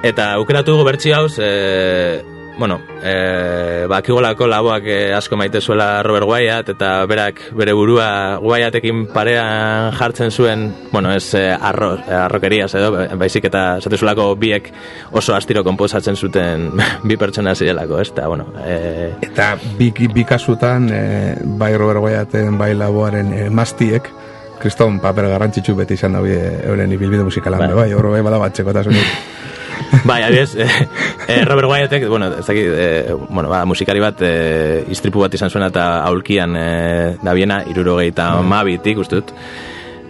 eta 0.03 0.33
aukeratu 0.37 0.75
dugu 0.75 0.85
bertsi 0.85 1.11
hauz, 1.11 1.39
eh, 1.39 2.21
bueno, 2.57 2.79
e, 3.03 3.85
bakigolako 3.89 4.47
laboak 4.47 4.85
e, 4.85 5.13
asko 5.13 5.37
maite 5.37 5.61
zuela 5.61 6.03
Robert 6.03 6.27
Wyatt 6.27 6.69
eta 6.75 7.05
berak 7.09 7.41
bere 7.57 7.73
burua 7.73 8.39
Wyattekin 8.41 9.07
parean 9.13 9.91
jartzen 9.97 10.31
zuen, 10.31 10.67
bueno, 10.91 11.11
ez 11.13 11.33
e, 11.35 11.49
arro, 11.51 11.93
arrokeriaz 11.97 12.73
edo, 12.75 12.91
baizik 13.17 13.47
eta 13.49 13.79
zatezulako 13.81 14.35
biek 14.35 14.71
oso 15.11 15.35
astiro 15.35 15.63
konposatzen 15.63 16.15
zuten 16.15 16.69
bi 17.07 17.17
pertsona 17.17 17.55
zirelako, 17.55 17.99
ez? 18.01 18.09
Eta, 18.11 18.27
bueno, 18.27 18.47
e... 18.65 19.13
Eta 19.21 19.53
bi, 19.77 19.91
bi 19.91 20.25
kasutan, 20.25 20.89
e, 20.91 21.03
bai 21.57 21.75
Robert 21.77 22.03
Wyatten, 22.03 22.57
bai 22.59 22.73
laboaren 22.75 23.33
e, 23.33 23.49
maztiek, 23.49 24.11
kriston 24.61 24.99
paper 25.01 25.25
garrantzitsu 25.31 25.73
beti 25.75 25.97
izan 25.97 26.13
dabe 26.19 26.37
euren 26.69 26.91
ibilbide 26.93 27.25
musikalan, 27.25 27.65
bai, 27.65 27.73
bai, 27.83 27.93
horro 27.97 28.13
bai 28.13 28.21
bada 28.25 28.37
batxeko 28.43 28.75
eta 28.75 28.85
bai, 30.03 30.21
adiez, 30.23 30.55
eh, 30.55 30.67
eh, 31.27 31.45
Robert 31.45 31.69
Wyattek, 31.69 32.07
bueno, 32.07 32.27
ez 32.27 32.45
dakit, 32.45 32.65
eh, 32.67 33.13
bueno, 33.29 33.49
ba, 33.49 33.65
musikari 33.65 33.99
bat, 33.99 34.21
eh, 34.21 34.85
istripu 34.89 35.21
bat 35.21 35.33
izan 35.33 35.49
zuena 35.49 35.67
eta 35.71 36.03
aulkian 36.07 36.55
eh, 36.55 37.17
da 37.21 37.33
biena, 37.33 37.63
irurogei 37.69 38.09
eta 38.11 38.35
mm. 38.35 38.47
mabitik, 38.47 39.03
uste 39.03 39.21
dut. 39.21 39.33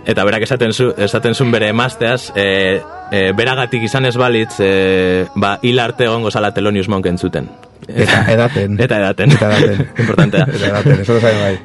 Eta 0.06 0.24
berak 0.26 0.44
esaten, 0.48 0.74
zu, 0.74 0.92
esaten 0.98 1.36
zuen 1.36 1.52
bere 1.54 1.70
emazteaz, 1.70 2.32
eh, 2.36 2.82
eh, 3.12 3.32
beragatik 3.38 3.84
izan 3.86 4.06
ez 4.10 4.16
balitz, 4.18 4.56
eh, 4.60 5.28
ba, 5.36 5.58
hil 5.62 5.80
arte 5.80 6.08
egongo 6.10 6.32
zala 6.32 6.54
Telonius 6.54 6.90
Monken 6.90 7.18
zuten. 7.18 7.50
Eta 7.88 8.26
edaten. 8.32 8.80
Eta 8.80 8.98
edaten. 8.98 9.36
Eta 9.38 9.52
edaten. 9.52 9.92
Importantea. 10.06 10.48
Eta 10.48 10.72
edaten, 10.74 11.02
eso 11.02 11.14
lo 11.14 11.20
sabe 11.22 11.42
bai. 11.42 11.60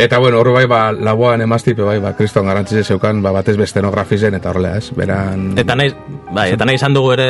Eta 0.00 0.16
bueno, 0.16 0.38
horro 0.40 0.54
bai, 0.54 0.64
ba, 0.64 0.92
laboan 0.96 1.42
emaztipe 1.44 1.84
bai, 1.84 1.98
ba, 2.00 2.14
kriston 2.16 2.46
garantzize 2.48 2.86
zeukan, 2.88 3.18
ba, 3.20 3.34
batez 3.36 3.52
bestenografizen 3.60 4.32
eta 4.38 4.48
horrela, 4.48 4.70
ez, 4.78 4.94
beran... 4.96 5.50
Eta 5.60 5.76
nahi, 5.76 5.92
bai, 6.32 6.46
eta 6.54 6.64
nahi 6.64 6.78
izan 6.78 6.96
dugu 6.96 7.10
ere, 7.12 7.26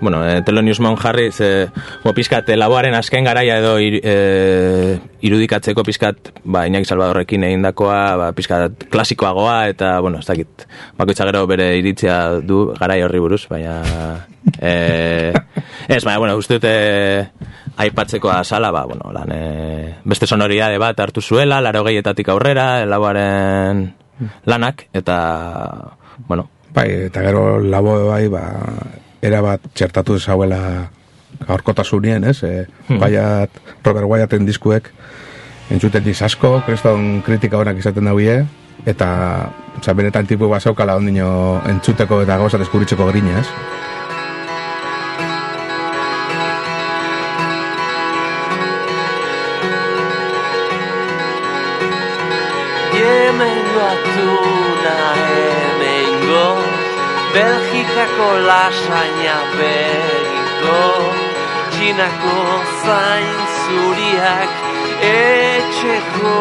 bueno, 0.00 0.22
e, 0.24 0.38
Telonius 0.40 0.80
Mon 0.80 0.96
jarri, 0.96 1.28
ze, 1.36 1.68
bo, 2.00 2.14
pizkat, 2.16 2.48
e, 2.48 2.56
laboaren 2.56 2.96
azken 2.96 3.28
garaia 3.28 3.58
edo 3.60 3.74
ir, 3.76 3.98
e, 4.00 4.96
irudikatzeko 5.20 5.84
pizkat, 5.84 6.32
ba, 6.44 6.64
Iñaki 6.70 6.88
Salvadorrekin 6.88 7.44
egin 7.50 7.68
dakoa, 7.68 8.00
ba, 8.16 8.32
pizkat, 8.32 8.88
klasikoagoa, 8.88 9.58
eta, 9.74 9.98
bueno, 10.00 10.24
ez 10.24 10.30
dakit, 10.32 10.64
bakoitza 10.96 11.28
gero 11.28 11.44
bere 11.50 11.74
iritzia 11.76 12.22
du 12.40 12.70
garai 12.72 13.02
horri 13.04 13.20
buruz, 13.20 13.44
baina... 13.52 13.82
E, 14.56 15.34
ez, 15.92 16.00
baina, 16.06 16.18
bueno, 16.24 16.40
uste 16.40 16.56
dute 16.56 16.72
aipatzeko 17.82 18.30
azala, 18.30 18.70
ba, 18.74 18.84
bueno, 18.86 19.12
lan, 19.14 19.32
e, 19.34 19.94
beste 20.04 20.26
sonoridade 20.26 20.78
bat 20.78 20.98
hartu 21.00 21.22
zuela, 21.22 21.60
laro 21.60 21.84
gehietatik 21.86 22.28
aurrera, 22.32 22.84
laboaren 22.86 23.84
lanak, 24.46 24.86
eta, 24.92 25.18
bueno. 26.28 26.48
Bai, 26.72 26.88
eta 27.08 27.22
gero 27.24 27.60
labo 27.60 27.98
bai, 28.08 28.26
ba, 28.32 28.44
era 29.22 29.42
bat 29.44 29.64
txertatu 29.74 30.18
zauela 30.18 30.88
gaurkotasunien, 31.46 32.24
ez? 32.30 32.38
E, 32.42 32.66
hmm. 32.88 32.98
Baiat, 33.02 33.62
Robert 33.84 34.08
Wyatten 34.08 34.46
diskuek, 34.48 34.92
entzuten 35.70 36.04
asko, 36.24 36.60
kreston 36.66 37.22
kritika 37.26 37.58
honak 37.58 37.78
izaten 37.78 38.04
dauie, 38.04 38.42
eta, 38.86 39.08
oza, 39.78 39.94
benetan 39.94 40.26
tipu 40.26 40.48
bat 40.48 40.62
zaukala 40.62 40.96
ondino 40.96 41.60
entzuteko 41.68 42.22
eta 42.22 42.38
gauza 42.38 42.58
deskuritzeko 42.58 43.06
grinez. 43.10 43.46
Belgikako 57.34 58.30
lasaina 58.48 59.38
begiko 59.56 60.82
Txinako 61.72 62.38
zain 62.84 63.38
zuriak 63.62 64.52
etxeko. 65.10 66.40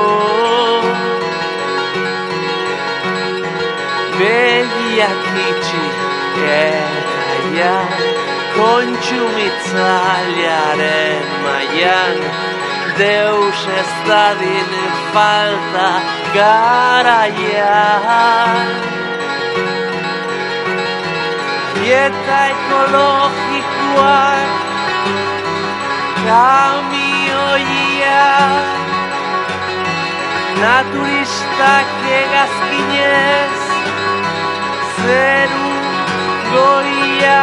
Begiak 4.19 5.23
itxi 5.47 5.85
eta 6.45 7.01
ja 7.57 7.77
Kontsumitzailearen 8.55 11.25
maian 11.43 12.17
Deus 12.97 13.61
ez 13.79 13.91
dadin 14.07 14.71
falta 15.13 15.89
garaian 16.35 17.61
dieta 21.81 22.39
ekologikoa 22.53 24.21
kamioia 26.25 28.25
naturistak 30.61 31.89
egazkinez 32.19 33.57
zeru 35.01 35.73
goia 36.53 37.41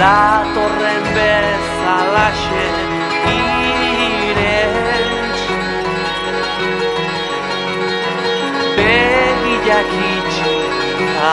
datorren 0.00 1.04
bezalaxe 1.16 2.66
irentx 3.34 5.38
begiak 8.76 9.90
itxi 10.10 10.56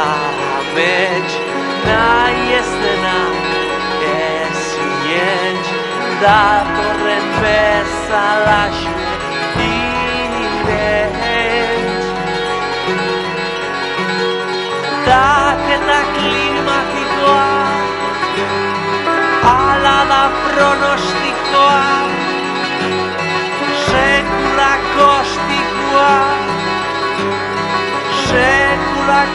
amets 0.02 1.34
nahi 1.88 2.46
ez 2.62 2.72
dena 2.84 3.20
ez 4.14 4.58
sinetx 4.70 5.68
datorren 6.24 7.28
bezalaxe 7.42 8.94
irentx 9.70 12.04
Daketa 15.08 16.00
klimatikoa 16.16 17.55
Donostiako 20.56 21.26
ostikua, 21.56 21.82
Senda 23.86 24.72
kostikua, 25.00 26.12
Senda. 28.28 29.26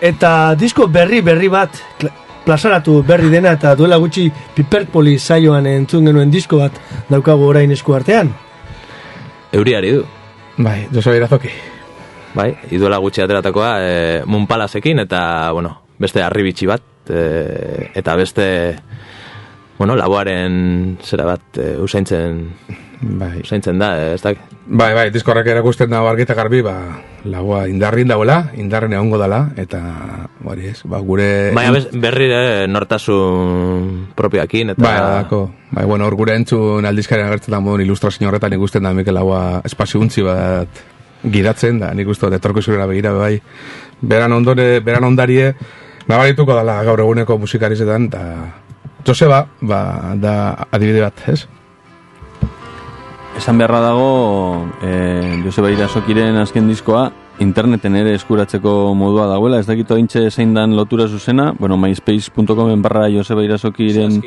Eta 0.00 0.54
disko 0.54 0.86
berri 0.86 1.20
berri 1.26 1.48
bat 1.50 1.74
plazaratu 2.44 3.02
berri 3.06 3.28
dena 3.32 3.52
eta 3.58 3.74
duela 3.76 3.98
gutxi 3.98 4.28
Piperpoli 4.54 5.18
saioan 5.18 5.66
entzun 5.66 6.06
genuen 6.06 6.30
disko 6.30 6.62
bat 6.62 6.78
daukagu 7.10 7.48
orain 7.50 7.72
esku 7.74 7.96
artean. 7.96 8.30
Euriari 9.52 9.92
du. 9.96 10.04
Bai, 10.58 10.86
Joseba 10.92 11.16
Irazoki. 11.16 11.50
Bai, 12.34 12.52
iduela 12.70 12.98
gutxi 13.02 13.22
ateratakoa, 13.24 13.70
e, 13.82 13.92
munpalasekin 14.26 15.02
eta, 15.02 15.20
bueno, 15.56 15.74
beste 15.98 16.22
arribitxi 16.22 16.68
bat, 16.68 16.82
e, 17.10 17.90
eta 17.98 18.14
beste, 18.18 18.48
bueno, 19.78 19.96
laboaren 19.96 20.98
zera 21.02 21.24
bat, 21.26 21.58
e, 21.58 21.72
usaintzen, 21.82 22.42
bai. 23.00 23.40
usaintzen 23.42 23.78
da, 23.78 23.92
e, 23.98 24.14
ez 24.14 24.22
da, 24.22 24.34
Bai, 24.68 24.92
bai, 24.92 25.06
diskorrak 25.08 25.46
erakusten 25.48 25.88
dago 25.88 26.10
argita 26.10 26.34
garbi, 26.36 26.58
ba, 26.60 26.74
lagoa 27.24 27.62
indarrin 27.72 28.10
dagoela, 28.10 28.50
indarren 28.60 28.92
egongo 28.92 29.16
dela, 29.16 29.38
eta, 29.56 29.80
hori 30.44 30.66
ez, 30.68 30.82
ba, 30.84 30.98
gure... 31.00 31.54
Baina 31.56 31.72
bez- 31.72 31.88
berri 31.96 32.26
ere 32.28 32.66
nortasun 32.68 34.10
propioakin, 34.18 34.74
eta... 34.74 34.82
Bai, 34.84 35.22
dako. 35.22 35.40
Bai, 35.72 35.86
bueno, 35.88 36.04
hor 36.04 36.18
gure 36.20 36.36
entzun 36.36 36.84
aldizkaren 36.84 37.30
agertzen 37.30 37.56
da 37.56 37.62
modun 37.64 37.80
ilustrazio 37.86 38.28
horretan 38.28 38.58
ikusten 38.58 38.84
da 38.84 38.92
Mikel 38.92 39.16
Laua 39.16 39.62
espazio 39.64 40.04
bat 40.28 40.84
gidatzen 41.24 41.80
da, 41.80 41.94
nik 41.94 42.08
uste 42.12 42.26
dut 42.26 42.36
etorkizunera 42.36 42.86
begira 42.86 43.12
bai. 43.16 43.40
Beran 44.02 44.32
ondore, 44.36 44.80
beran 44.84 45.04
ondarie, 45.04 45.54
nabarituko 46.08 46.52
dala 46.54 46.82
gaur 46.84 47.00
eguneko 47.00 47.38
musikarizetan, 47.38 48.12
eta 48.12 48.24
Joseba, 49.06 49.46
ba, 49.62 50.12
da 50.20 50.66
adibide 50.70 51.00
bat, 51.00 51.24
ez? 51.32 51.46
Esan 53.38 53.56
beharra 53.56 53.78
dago, 53.80 54.66
e, 54.82 55.40
Joseba 55.44 55.70
Irasokiren 55.70 56.36
azken 56.42 56.66
diskoa, 56.66 57.04
interneten 57.38 57.94
ere 57.94 58.16
eskuratzeko 58.18 58.72
modua 58.98 59.28
dagoela, 59.30 59.60
ez 59.62 59.68
dakit 59.68 59.92
ointxe 59.94 60.24
zein 60.32 60.56
dan 60.56 60.74
lotura 60.74 61.06
zuzena, 61.06 61.52
bueno, 61.58 61.78
myspace.comen 61.78 62.82
barra 62.82 63.06
Joseba 63.14 63.44
Irasokiren 63.46 64.18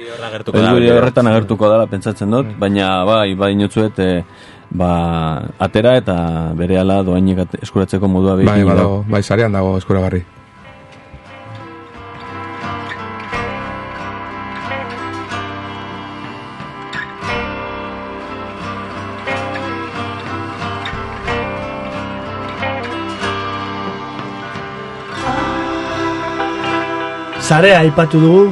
horretan 0.95 1.27
agertuko 1.27 1.67
dala, 1.69 1.89
pentsatzen 1.91 2.31
dut, 2.31 2.55
baina 2.57 3.03
bai, 3.03 3.33
bai 3.35 3.51
inotzuet, 3.51 3.99
e, 3.99 4.23
ba, 4.71 4.91
atera 5.59 5.97
eta 5.99 6.15
bere 6.55 6.79
ala 6.79 7.01
doainek 7.03 7.43
at- 7.43 7.59
eskuratzeko 7.67 8.07
modua 8.07 8.37
Bai, 8.39 8.45
behin 8.45 8.69
badago, 8.71 9.03
bai, 9.11 9.21
sarean 9.27 9.51
dago 9.51 9.75
eskuragarri. 9.77 10.23
Zarea 27.51 27.81
aipatu 27.83 28.15
dugu, 28.15 28.43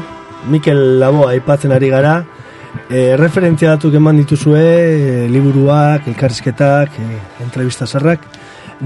Mikel 0.52 1.00
Labo 1.00 1.22
aipatzen 1.30 1.72
ari 1.72 1.88
gara, 1.88 2.18
e, 2.92 3.16
referentzia 3.16 3.78
datuk 3.78 3.94
eman 3.96 4.18
dituzue, 4.20 4.60
e, 4.60 5.22
liburuak, 5.32 6.10
elkarrizketak, 6.12 6.98
e, 7.00 7.20
entrevista 7.46 7.88
zarrak. 7.88 8.26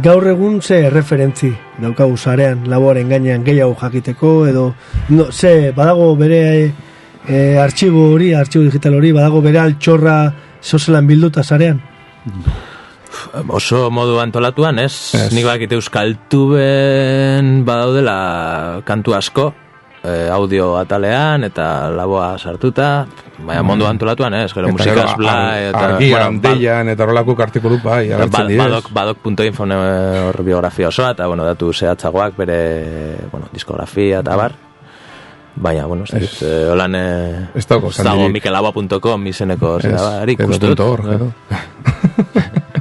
Gaur 0.05 0.28
egun 0.30 0.59
ze 0.61 0.91
referentzi 0.93 1.49
daukagu 1.82 2.14
zarean, 2.16 2.61
laboaren 2.70 3.09
gainean 3.09 3.41
gehiago 3.41 3.74
jakiteko, 3.82 4.36
edo 4.51 4.68
no, 5.09 5.32
ze 5.32 5.72
badago 5.72 6.11
bere 6.16 6.43
e, 7.26 7.57
artxibo 7.57 8.11
hori, 8.14 8.36
artxibo 8.38 8.68
digital 8.70 8.99
hori, 8.99 9.16
badago 9.18 9.41
bere 9.41 9.64
altxorra 9.64 10.20
zozelan 10.61 11.09
bilduta 11.09 11.41
zarean? 11.41 11.82
Oso 13.49 13.89
modu 13.89 14.22
antolatuan, 14.22 14.78
ez? 14.78 15.18
Nik 15.34 15.49
bakite 15.49 15.74
euskaltuben 15.82 17.66
badaudela 17.66 18.82
kantu 18.86 19.18
asko, 19.18 19.49
eh, 20.04 20.30
audio 20.32 20.78
atalean 20.78 21.43
eta 21.47 21.89
laboa 21.95 22.38
sartuta, 22.38 23.06
baina 23.39 23.64
mundu 23.64 23.86
antolatuan, 23.88 24.34
ez? 24.34 24.51
Gero 24.54 24.68
musikaz 24.72 25.16
bla, 25.18 25.36
eta... 25.70 25.80
Argian, 25.86 26.20
bueno, 26.20 26.41
ba- 26.41 26.54
deian, 26.56 26.89
eta 26.89 27.04
horrelako 27.04 27.36
kartikulu, 27.36 27.80
bai, 27.84 28.10
Ba- 28.10 28.16
agertzen 28.18 28.47
direz. 28.47 28.64
badok, 28.66 28.91
badok.info 28.91 29.64
hor 29.64 30.43
biografia 30.43 30.88
osoa, 30.89 31.12
eta, 31.12 31.28
bueno, 31.28 31.45
datu 31.45 31.72
zehatzagoak 31.74 32.36
bere, 32.38 32.60
bueno, 33.32 33.47
diskografia 33.54 34.20
eta 34.20 34.36
bar. 34.36 34.54
Baina, 35.56 35.86
bueno, 35.86 36.04
ez 36.06 36.12
dakit, 36.12 36.41
eh, 36.41 36.68
holan... 36.72 36.95
eh, 36.95 37.47
Ez 37.56 37.68
dago, 37.68 37.89
ez 37.89 38.32
mikelaba.com 38.32 39.28
izeneko 39.28 39.76
Ez, 39.78 39.84
zera 39.84 40.01
barik, 40.20 40.39
org, 40.80 41.12
edo. 41.14 41.32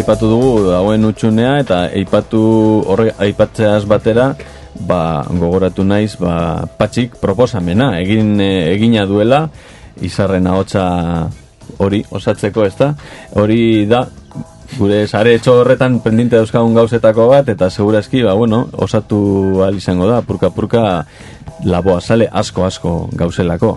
aipatu 0.00 0.30
dugu 0.32 0.52
dagoen 0.64 1.04
utxunea 1.04 1.58
eta 1.60 1.82
aipatu 1.92 2.40
horre 2.88 3.10
aipatzeaz 3.20 3.84
batera 3.88 4.30
ba, 4.88 5.26
gogoratu 5.28 5.84
naiz 5.84 6.14
ba, 6.20 6.64
patxik 6.78 7.18
proposamena 7.20 7.92
egin 8.00 8.40
e, 8.40 8.72
egina 8.72 9.04
duela 9.04 9.42
izarren 10.00 10.48
ahotsa 10.48 10.84
hori 11.84 12.00
osatzeko 12.16 12.64
ez 12.64 12.72
da 12.78 12.94
hori 13.36 13.84
da 13.90 14.06
gure 14.78 15.02
sare 15.06 15.34
etxo 15.36 15.58
horretan 15.60 16.00
pendinte 16.00 16.38
dauzkagun 16.38 16.78
gauzetako 16.78 17.28
bat 17.34 17.52
eta 17.52 17.68
segurazki 17.68 18.24
ba, 18.24 18.34
bueno, 18.38 18.68
osatu 18.72 19.60
al 19.66 19.76
izango 19.76 20.08
da 20.08 20.22
purka 20.22 20.48
purka 20.54 21.04
laboa 21.68 22.00
sale 22.00 22.30
asko 22.32 22.64
asko 22.64 22.96
gauzelako 23.12 23.76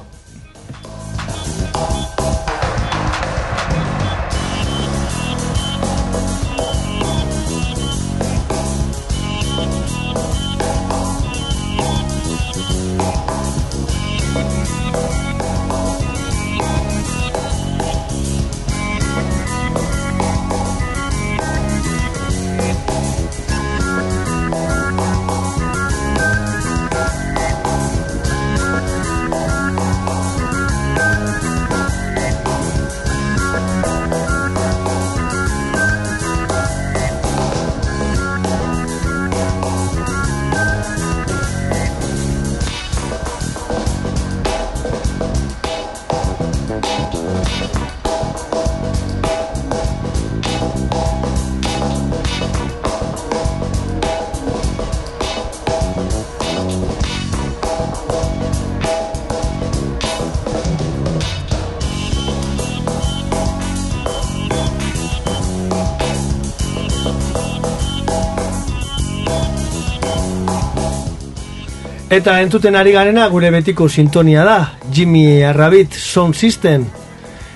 Eta 72.14 72.36
entuten 72.44 72.76
ari 72.78 72.92
garena 72.94 73.24
gure 73.26 73.50
betiko 73.50 73.88
sintonia 73.90 74.44
da 74.46 74.58
Jimmy 74.94 75.42
Arrabit 75.42 75.96
Sound 75.98 76.36
System. 76.38 76.84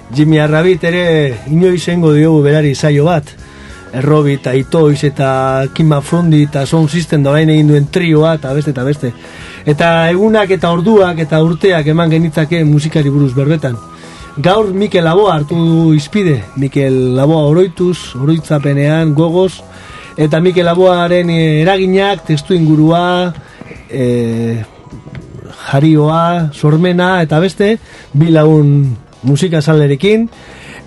Jimmy 0.10 0.39
Arrabit 0.41 0.84
ere 0.89 1.03
inoiz 1.53 1.84
engo 1.93 2.10
diogu 2.16 2.39
berari 2.41 2.74
saio 2.74 3.05
bat. 3.05 3.30
Errobit, 3.93 4.47
Aitoiz 4.49 5.03
eta 5.05 5.68
Kima 5.76 6.01
Frondi 6.01 6.41
eta 6.47 6.66
Sound 6.66 6.89
System 6.89 7.22
da 7.22 7.36
egin 7.39 7.70
duen 7.70 7.86
trioa 7.93 8.34
eta 8.39 8.55
beste 8.58 8.74
eta 8.74 8.84
beste. 8.84 9.14
Eta 9.64 10.10
egunak 10.10 10.49
eta 10.58 10.74
orduak 10.74 11.22
eta 11.22 11.43
urteak 11.43 11.93
eman 11.93 12.10
genitzake 12.10 12.64
musikari 12.66 13.14
buruz 13.14 13.36
berbetan. 13.38 13.78
Gaur 14.41 14.74
Mikel 14.74 15.05
Laboa 15.05 15.36
hartu 15.36 15.53
du 15.53 15.93
izpide 15.93 16.39
Mikel 16.55 17.14
Laboa 17.16 17.45
oroituz, 17.51 18.16
oroitzapenean, 18.18 19.14
gogoz. 19.14 19.62
Eta 20.18 20.41
Mikel 20.41 20.66
Laboaren 20.66 21.30
eraginak, 21.30 22.26
testu 22.26 22.58
ingurua, 22.58 23.36
e, 23.89 24.63
jarioa, 25.67 26.51
sormena 26.53 27.21
eta 27.21 27.39
beste 27.39 27.77
bi 28.13 28.31
lagun 28.31 28.95
musika 29.23 29.61
salerekin 29.61 30.27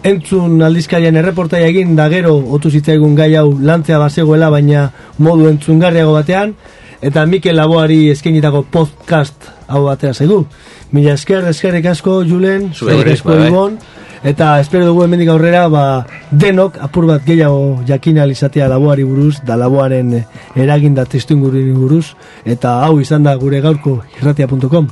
entzun 0.03 0.63
aldizkarian 0.65 1.17
erreportaia 1.21 1.69
egin 1.69 1.97
da 1.97 2.09
gero 2.09 2.37
otu 2.57 2.71
zitzaigun 2.71 3.15
gai 3.15 3.35
hau 3.37 3.51
lantzea 3.61 3.99
bazegoela 4.01 4.51
baina 4.51 4.91
modu 5.19 5.49
entzungarriago 5.49 6.13
batean. 6.17 6.55
Eta 7.01 7.25
Mikel 7.27 7.57
Laboari 7.57 8.11
eskenitako 8.13 8.67
podcast 8.71 9.47
hau 9.69 9.87
batera 9.87 10.13
zaigu. 10.13 10.45
Mila 10.93 11.15
esker, 11.17 11.47
eskerrik 11.49 11.87
asko 11.87 12.21
Julen, 12.29 12.71
eskerrik 12.75 13.15
asko 13.15 13.37
Ibon 13.47 13.79
Eta 14.23 14.61
espero 14.61 14.85
dugu 14.85 15.07
hemendik 15.07 15.31
aurrera 15.33 15.63
ba, 15.73 16.05
denok 16.31 16.77
apur 16.85 17.07
bat 17.09 17.25
gehiago 17.25 17.81
jakin 17.89 18.19
alizatea 18.21 18.69
laboari 18.69 19.05
buruz, 19.09 19.41
da 19.49 19.57
laboaren 19.57 20.13
eraginda 20.55 21.07
testu 21.07 21.39
buruz, 21.41 22.13
eta 22.45 22.85
hau 22.85 23.01
izan 23.01 23.25
da 23.25 23.35
gure 23.37 23.61
gaurko 23.61 24.03
irratia.com. 24.21 24.91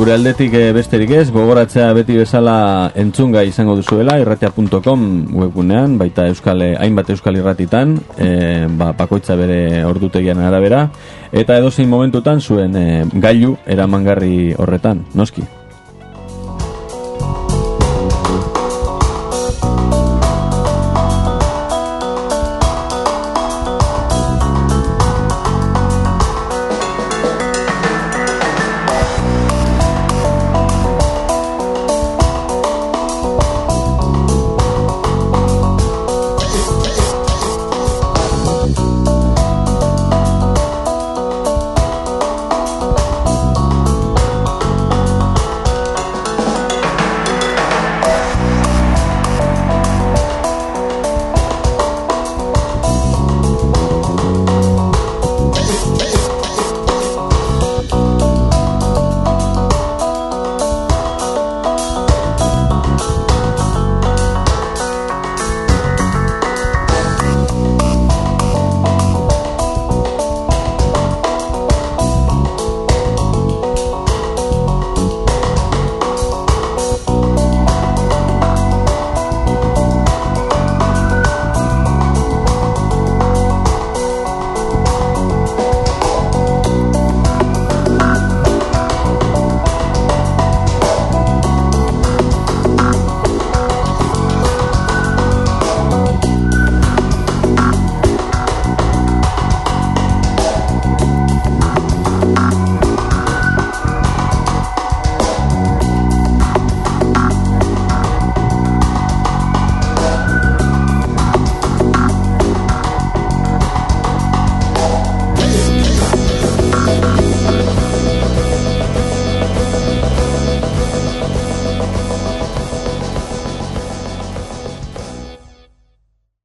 Gure 0.00 0.14
aldetik 0.16 0.54
e, 0.56 0.70
besterik 0.72 1.10
ez, 1.12 1.26
gogoratzea 1.28 1.90
beti 1.92 2.14
bezala 2.16 2.54
entzunga 2.96 3.42
izango 3.44 3.74
duzuela, 3.76 4.14
irratia.com 4.22 5.02
webgunean, 5.42 5.98
baita 6.00 6.24
euskal, 6.32 6.64
hainbat 6.80 7.12
euskal 7.12 7.36
irratitan, 7.36 7.98
e, 8.16 8.30
ba, 8.80 8.94
pakoitza 8.96 9.36
bere 9.36 9.84
ordutegian 9.84 10.40
arabera, 10.40 10.86
eta 11.36 11.60
edozein 11.60 11.92
momentutan 11.92 12.40
zuen 12.40 12.80
e, 12.80 12.90
gailu 13.12 13.58
eramangarri 13.68 14.54
horretan, 14.56 15.04
noski. 15.12 15.44